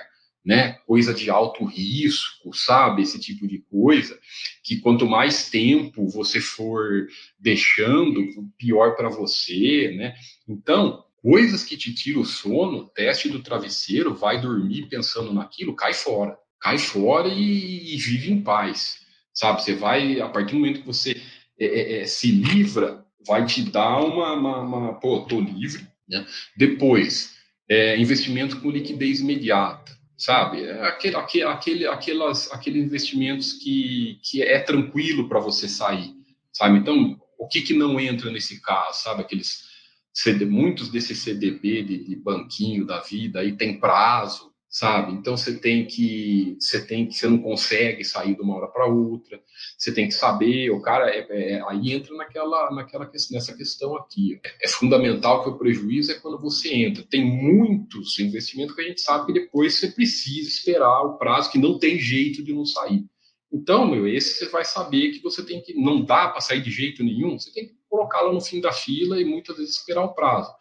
né? 0.48 0.78
Coisa 0.86 1.12
de 1.12 1.28
alto 1.28 1.62
risco, 1.66 2.54
sabe? 2.54 3.02
Esse 3.02 3.20
tipo 3.20 3.46
de 3.46 3.58
coisa, 3.70 4.18
que 4.64 4.80
quanto 4.80 5.06
mais 5.06 5.50
tempo 5.50 6.08
você 6.08 6.40
for 6.40 7.06
deixando, 7.38 8.26
pior 8.56 8.96
para 8.96 9.10
você, 9.10 9.92
né? 9.94 10.14
Então, 10.48 11.04
coisas 11.20 11.64
que 11.64 11.76
te 11.76 11.92
tiram 11.92 12.22
o 12.22 12.24
sono, 12.24 12.88
teste 12.88 13.28
do 13.28 13.42
travesseiro, 13.42 14.14
vai 14.14 14.40
dormir 14.40 14.88
pensando 14.88 15.34
naquilo, 15.34 15.76
cai 15.76 15.92
fora. 15.92 16.34
Cai 16.58 16.78
fora 16.78 17.28
e, 17.28 17.94
e 17.94 17.96
vive 17.98 18.32
em 18.32 18.40
paz, 18.40 19.00
sabe? 19.34 19.62
Você 19.62 19.74
vai, 19.74 20.18
a 20.18 20.30
partir 20.30 20.52
do 20.52 20.60
momento 20.60 20.80
que 20.80 20.86
você 20.86 21.20
é, 21.60 21.66
é, 21.66 22.00
é 22.00 22.06
se 22.06 22.32
livra, 22.32 23.04
vai 23.26 23.44
te 23.46 23.62
dar 23.62 24.00
uma, 24.00 24.32
uma, 24.32 24.60
uma 24.60 24.94
pô, 24.94 25.20
tô 25.20 25.40
livre, 25.40 25.86
né? 26.08 26.26
Depois, 26.56 27.34
é, 27.68 27.98
investimento 27.98 28.60
com 28.60 28.70
liquidez 28.70 29.20
imediata 29.20 29.98
sabe? 30.18 30.64
É 30.64 30.88
aquele, 30.88 31.16
aquele, 31.16 31.44
aquele, 31.44 31.86
aquelas, 31.86 32.52
aqueles 32.52 32.84
investimentos 32.84 33.52
que, 33.52 34.18
que 34.22 34.42
é 34.42 34.58
tranquilo 34.58 35.28
para 35.28 35.38
você 35.38 35.68
sair, 35.68 36.12
sabe? 36.52 36.78
Então, 36.78 37.16
o 37.38 37.46
que, 37.46 37.62
que 37.62 37.72
não 37.72 38.00
entra 38.00 38.30
nesse 38.30 38.60
caso, 38.60 39.00
sabe? 39.00 39.22
Aqueles 39.22 39.68
CD, 40.12 40.44
muitos 40.44 40.90
desses 40.90 41.18
CDB 41.18 41.84
de, 41.84 42.04
de 42.04 42.16
banquinho 42.16 42.84
da 42.84 43.00
vida 43.00 43.38
aí 43.38 43.56
tem 43.56 43.78
prazo, 43.78 44.47
sabe? 44.68 45.12
Então 45.12 45.36
você 45.36 45.58
tem 45.58 45.86
que 45.86 46.56
você 46.60 46.84
tem 46.84 47.06
que 47.06 47.14
você 47.14 47.26
não 47.26 47.38
consegue 47.38 48.04
sair 48.04 48.34
de 48.34 48.42
uma 48.42 48.56
hora 48.56 48.68
para 48.68 48.86
outra. 48.86 49.40
Você 49.76 49.92
tem 49.92 50.06
que 50.06 50.14
saber, 50.14 50.70
o 50.70 50.82
cara 50.82 51.08
é, 51.10 51.26
é, 51.30 51.62
aí 51.68 51.92
entra 51.92 52.14
naquela 52.14 52.70
naquela 52.70 53.10
nessa 53.30 53.56
questão 53.56 53.96
aqui. 53.96 54.38
É, 54.44 54.66
é, 54.66 54.68
fundamental 54.68 55.42
que 55.42 55.50
o 55.50 55.58
prejuízo 55.58 56.12
é 56.12 56.14
quando 56.14 56.38
você 56.38 56.74
entra. 56.74 57.02
Tem 57.08 57.24
muitos 57.24 58.18
investimentos 58.18 58.74
que 58.74 58.82
a 58.82 58.88
gente 58.88 59.00
sabe 59.00 59.26
que 59.26 59.40
depois 59.40 59.74
você 59.74 59.88
precisa 59.88 60.48
esperar 60.48 61.02
o 61.02 61.16
prazo 61.16 61.50
que 61.50 61.58
não 61.58 61.78
tem 61.78 61.98
jeito 61.98 62.44
de 62.44 62.52
não 62.52 62.66
sair. 62.66 63.04
Então, 63.50 63.90
meu, 63.90 64.06
esse 64.06 64.34
você 64.34 64.50
vai 64.50 64.64
saber 64.64 65.10
que 65.10 65.22
você 65.22 65.42
tem 65.42 65.62
que 65.62 65.72
não 65.72 66.04
dá 66.04 66.28
para 66.28 66.42
sair 66.42 66.60
de 66.60 66.70
jeito 66.70 67.02
nenhum. 67.02 67.38
Você 67.38 67.50
tem 67.50 67.66
que 67.66 67.78
colocá-la 67.88 68.32
no 68.32 68.40
fim 68.40 68.60
da 68.60 68.72
fila 68.72 69.18
e 69.18 69.24
muitas 69.24 69.56
vezes 69.56 69.76
esperar 69.76 70.04
o 70.04 70.14
prazo. 70.14 70.52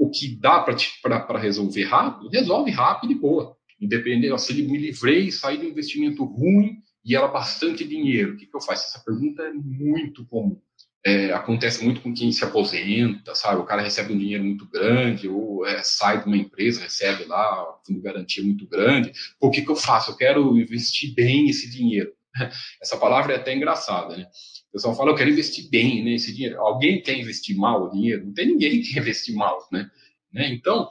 O 0.00 0.10
que 0.10 0.34
dá 0.34 0.60
para 0.60 1.38
resolver 1.38 1.84
rápido, 1.84 2.30
resolve 2.30 2.70
rápido 2.70 3.12
e 3.12 3.14
boa 3.14 3.56
independente, 3.80 4.38
se 4.38 4.52
ele 4.52 4.70
me 4.70 4.78
livrei, 4.78 5.30
saí 5.32 5.56
de 5.56 5.66
um 5.66 5.70
investimento 5.70 6.22
ruim 6.24 6.82
e 7.04 7.16
era 7.16 7.26
bastante 7.26 7.82
dinheiro, 7.82 8.34
o 8.34 8.36
que, 8.36 8.46
que 8.46 8.54
eu 8.54 8.60
faço? 8.60 8.84
Essa 8.84 9.02
pergunta 9.02 9.42
é 9.42 9.52
muito 9.52 10.24
comum. 10.26 10.60
É, 11.02 11.32
acontece 11.32 11.82
muito 11.82 12.02
com 12.02 12.12
quem 12.12 12.30
se 12.30 12.44
aposenta, 12.44 13.34
sabe? 13.34 13.58
O 13.58 13.64
cara 13.64 13.80
recebe 13.80 14.12
um 14.12 14.18
dinheiro 14.18 14.44
muito 14.44 14.68
grande, 14.68 15.26
ou 15.28 15.64
é, 15.64 15.82
sai 15.82 16.20
de 16.20 16.26
uma 16.26 16.36
empresa, 16.36 16.82
recebe 16.82 17.24
lá 17.24 17.70
um 17.70 17.86
fundo 17.86 17.96
de 17.96 18.02
garantia 18.02 18.44
muito 18.44 18.66
grande. 18.68 19.10
O 19.40 19.50
que, 19.50 19.62
que 19.62 19.70
eu 19.70 19.76
faço? 19.76 20.10
Eu 20.10 20.16
quero 20.16 20.58
investir 20.58 21.14
bem 21.14 21.48
esse 21.48 21.70
dinheiro. 21.70 22.12
Essa 22.82 22.98
palavra 22.98 23.32
é 23.32 23.36
até 23.36 23.54
engraçada, 23.54 24.14
né? 24.14 24.26
O 24.70 24.72
pessoal 24.72 24.96
fala, 24.96 25.10
eu 25.10 25.16
quero 25.16 25.30
investir 25.30 25.68
bem 25.68 26.04
né, 26.04 26.14
esse 26.14 26.32
dinheiro. 26.32 26.60
Alguém 26.60 27.02
quer 27.02 27.18
investir 27.18 27.56
mal 27.56 27.84
o 27.84 27.90
dinheiro? 27.90 28.26
Não 28.26 28.32
tem 28.32 28.46
ninguém 28.46 28.80
que 28.80 28.94
quer 28.94 29.00
investir 29.00 29.34
mal, 29.34 29.66
né? 29.70 29.90
né? 30.32 30.48
Então, 30.52 30.88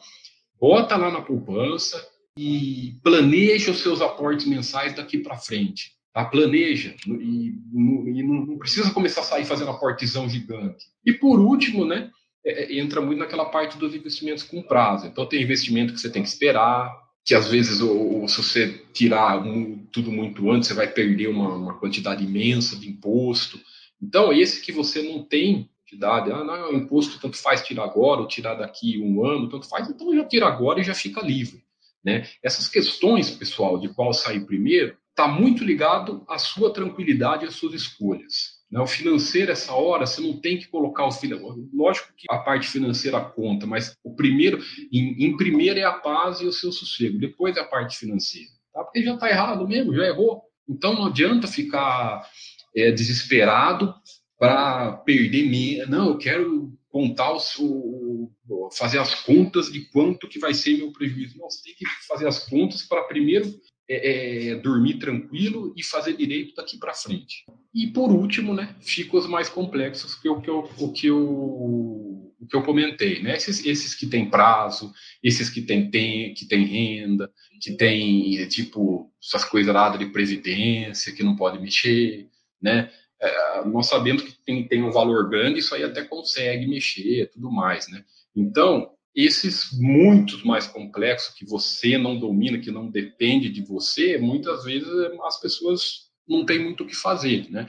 bota 0.59 0.97
lá 0.97 1.09
na 1.09 1.21
poupança, 1.21 1.97
e 2.41 2.97
planeja 3.03 3.71
os 3.71 3.79
seus 3.79 3.99
aportes 3.99 4.45
mensais 4.45 4.95
daqui 4.95 5.17
para 5.17 5.35
frente. 5.35 5.91
Tá? 6.13 6.23
Planeja 6.23 6.95
e, 7.05 7.49
e 7.49 8.23
não, 8.23 8.45
não, 8.45 8.57
precisa 8.57 8.91
começar 8.91 9.19
a 9.19 9.25
sair 9.25 9.43
fazendo 9.43 9.71
aportezão 9.71 10.29
gigante. 10.29 10.85
E 11.05 11.11
por 11.11 11.37
último, 11.37 11.83
né, 11.83 12.09
é, 12.45 12.63
é, 12.63 12.79
entra 12.79 13.01
muito 13.01 13.19
naquela 13.19 13.43
parte 13.43 13.77
dos 13.77 13.93
investimentos 13.93 14.43
com 14.43 14.63
prazo. 14.63 15.05
Então 15.05 15.25
tem 15.25 15.41
investimento 15.41 15.93
que 15.93 15.99
você 15.99 16.09
tem 16.09 16.23
que 16.23 16.29
esperar, 16.29 16.89
que 17.25 17.35
às 17.35 17.47
vezes 17.49 17.81
ou, 17.81 18.27
se 18.27 18.37
você 18.37 18.85
tirar 18.93 19.43
tudo 19.91 20.11
muito 20.11 20.49
antes, 20.49 20.67
você 20.67 20.73
vai 20.73 20.87
perder 20.87 21.27
uma, 21.27 21.53
uma 21.55 21.73
quantidade 21.79 22.23
imensa 22.23 22.75
de 22.75 22.89
imposto. 22.89 23.59
Então 24.01 24.33
esse 24.33 24.61
que 24.61 24.71
você 24.71 25.01
não 25.01 25.23
tem 25.23 25.69
quantidade, 25.81 26.31
ah, 26.31 26.43
não, 26.43 26.73
imposto 26.73 27.19
tanto 27.19 27.37
faz 27.37 27.61
tirar 27.61 27.83
agora 27.83 28.21
ou 28.21 28.27
tirar 28.27 28.55
daqui 28.55 28.99
um 28.99 29.25
ano, 29.25 29.49
tanto 29.49 29.67
faz, 29.67 29.89
então 29.89 30.13
já 30.15 30.23
tira 30.23 30.47
agora 30.47 30.79
e 30.79 30.83
já 30.83 30.93
fica 30.93 31.21
livre. 31.21 31.63
Né? 32.03 32.27
Essas 32.43 32.67
questões, 32.67 33.29
pessoal, 33.29 33.77
de 33.79 33.89
qual 33.89 34.13
sair 34.13 34.41
primeiro, 34.45 34.95
está 35.09 35.27
muito 35.27 35.63
ligado 35.63 36.23
à 36.27 36.37
sua 36.37 36.71
tranquilidade 36.71 37.43
e 37.43 37.47
às 37.47 37.55
suas 37.55 37.73
escolhas. 37.73 38.48
Né? 38.71 38.79
O 38.79 38.87
financeiro, 38.87 39.51
essa 39.51 39.73
hora, 39.73 40.05
você 40.05 40.21
não 40.21 40.39
tem 40.39 40.57
que 40.57 40.67
colocar 40.67 41.05
o 41.05 41.11
financeiro. 41.11 41.69
Lógico 41.73 42.13
que 42.15 42.25
a 42.29 42.37
parte 42.37 42.67
financeira 42.67 43.19
conta, 43.19 43.65
mas 43.65 43.95
o 44.03 44.15
primeiro, 44.15 44.59
em, 44.91 45.25
em 45.25 45.37
primeiro 45.37 45.79
é 45.79 45.83
a 45.83 45.93
paz 45.93 46.41
e 46.41 46.45
o 46.45 46.53
seu 46.53 46.71
sossego, 46.71 47.17
depois 47.17 47.57
é 47.57 47.61
a 47.61 47.67
parte 47.67 47.97
financeira. 47.97 48.49
Tá? 48.73 48.83
Porque 48.83 49.03
já 49.03 49.15
está 49.15 49.29
errado 49.29 49.67
mesmo, 49.67 49.95
já 49.95 50.05
errou. 50.05 50.41
Então 50.67 50.93
não 50.93 51.07
adianta 51.07 51.47
ficar 51.47 52.29
é, 52.75 52.91
desesperado 52.91 53.93
para 54.37 54.93
perder 54.93 55.49
meia. 55.49 55.85
Não, 55.87 56.09
eu 56.09 56.17
quero 56.17 56.71
contar 56.89 57.31
o 57.31 57.39
seu, 57.39 58.31
fazer 58.77 58.99
as 58.99 59.13
contas 59.13 59.71
de 59.71 59.81
quanto 59.91 60.27
que 60.27 60.39
vai 60.39 60.53
ser 60.53 60.77
meu 60.77 60.91
prejuízo. 60.91 61.37
Não, 61.37 61.49
você 61.49 61.63
tem 61.63 61.73
que 61.75 61.85
fazer 62.07 62.27
as 62.27 62.47
contas 62.47 62.83
para 62.83 63.03
primeiro 63.03 63.47
é, 63.87 64.51
é, 64.51 64.55
dormir 64.55 64.99
tranquilo 64.99 65.73
e 65.75 65.83
fazer 65.83 66.15
direito 66.15 66.55
daqui 66.55 66.77
para 66.77 66.93
frente. 66.93 67.43
E 67.73 67.87
por 67.87 68.11
último, 68.11 68.53
né, 68.53 68.75
ficam 68.81 69.19
os 69.19 69.27
mais 69.27 69.47
complexos 69.47 70.15
que 70.15 70.27
eu, 70.27 70.41
que 70.41 70.49
eu, 70.49 70.69
o 70.77 70.91
que 70.91 71.07
eu, 71.07 71.19
o 71.19 72.47
que 72.49 72.55
eu 72.55 72.63
comentei, 72.63 73.21
né? 73.21 73.35
Esses, 73.35 73.63
esses 73.65 73.93
que 73.93 74.07
têm 74.07 74.29
prazo, 74.29 74.91
esses 75.23 75.49
que 75.49 75.61
têm, 75.61 75.89
tem, 75.89 76.33
que 76.33 76.47
têm 76.47 76.65
renda, 76.65 77.31
que 77.61 77.73
têm 77.73 78.47
tipo 78.47 79.11
essas 79.21 79.45
coisas 79.45 79.73
lá 79.73 79.95
de 79.95 80.07
previdência 80.07 81.13
que 81.13 81.23
não 81.23 81.35
pode 81.35 81.59
mexer, 81.59 82.27
né? 82.61 82.89
é, 83.21 83.65
nós 83.65 83.87
sabemos 83.87 84.23
que 84.23 84.31
tem, 84.45 84.67
tem 84.67 84.83
um 84.83 84.91
valor 84.91 85.29
grande, 85.29 85.59
isso 85.59 85.75
aí 85.75 85.83
até 85.83 86.03
consegue 86.03 86.67
mexer 86.67 87.23
e 87.23 87.27
tudo 87.27 87.51
mais, 87.51 87.89
né? 87.89 88.03
Então, 88.35 88.91
esses 89.13 89.77
muitos 89.77 90.43
mais 90.43 90.67
complexos 90.67 91.35
que 91.35 91.45
você 91.45 91.97
não 91.97 92.17
domina, 92.17 92.59
que 92.59 92.71
não 92.71 92.89
depende 92.89 93.49
de 93.49 93.61
você, 93.61 94.17
muitas 94.17 94.63
vezes 94.63 94.87
as 95.23 95.39
pessoas 95.41 96.08
não 96.29 96.45
têm 96.45 96.63
muito 96.63 96.83
o 96.83 96.87
que 96.87 96.95
fazer, 96.95 97.49
né? 97.49 97.67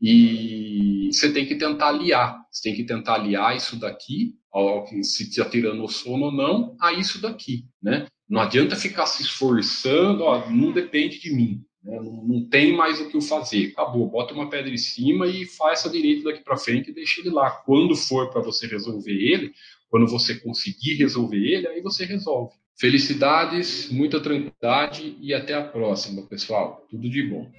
E 0.00 1.08
você 1.10 1.32
tem 1.32 1.46
que 1.46 1.54
tentar 1.54 1.88
aliar, 1.88 2.38
você 2.50 2.68
tem 2.68 2.76
que 2.76 2.84
tentar 2.84 3.14
aliar 3.14 3.56
isso 3.56 3.78
daqui, 3.78 4.34
ao 4.52 4.84
que 4.84 5.02
se 5.02 5.24
está 5.24 5.44
tirando 5.48 5.82
o 5.82 5.88
sono 5.88 6.26
ou 6.26 6.32
não, 6.32 6.76
a 6.80 6.92
isso 6.92 7.20
daqui, 7.20 7.64
né? 7.82 8.06
Não 8.28 8.40
adianta 8.40 8.76
ficar 8.76 9.06
se 9.06 9.22
esforçando, 9.22 10.24
ó, 10.24 10.50
não 10.50 10.72
depende 10.72 11.20
de 11.20 11.32
mim. 11.32 11.62
Né? 11.82 11.96
Não, 11.96 12.24
não, 12.26 12.48
tem 12.48 12.76
mais 12.76 13.00
o 13.00 13.08
que 13.08 13.20
fazer. 13.20 13.72
Acabou, 13.72 14.10
bota 14.10 14.34
uma 14.34 14.50
pedra 14.50 14.70
em 14.70 14.76
cima 14.76 15.26
e 15.28 15.46
faça 15.46 15.88
direito 15.88 16.24
daqui 16.24 16.42
para 16.42 16.56
frente 16.56 16.90
e 16.90 16.94
deixa 16.94 17.20
ele 17.20 17.30
lá. 17.30 17.50
Quando 17.50 17.94
for 17.94 18.30
para 18.30 18.42
você 18.42 18.66
resolver 18.66 19.12
ele, 19.12 19.52
quando 19.88 20.06
você 20.06 20.34
conseguir 20.34 20.94
resolver 20.94 21.38
ele, 21.38 21.68
aí 21.68 21.80
você 21.80 22.04
resolve. 22.04 22.54
Felicidades, 22.78 23.88
muita 23.90 24.20
tranquilidade 24.20 25.16
e 25.20 25.32
até 25.32 25.54
a 25.54 25.62
próxima, 25.62 26.22
pessoal. 26.22 26.84
Tudo 26.90 27.08
de 27.08 27.22
bom. 27.22 27.50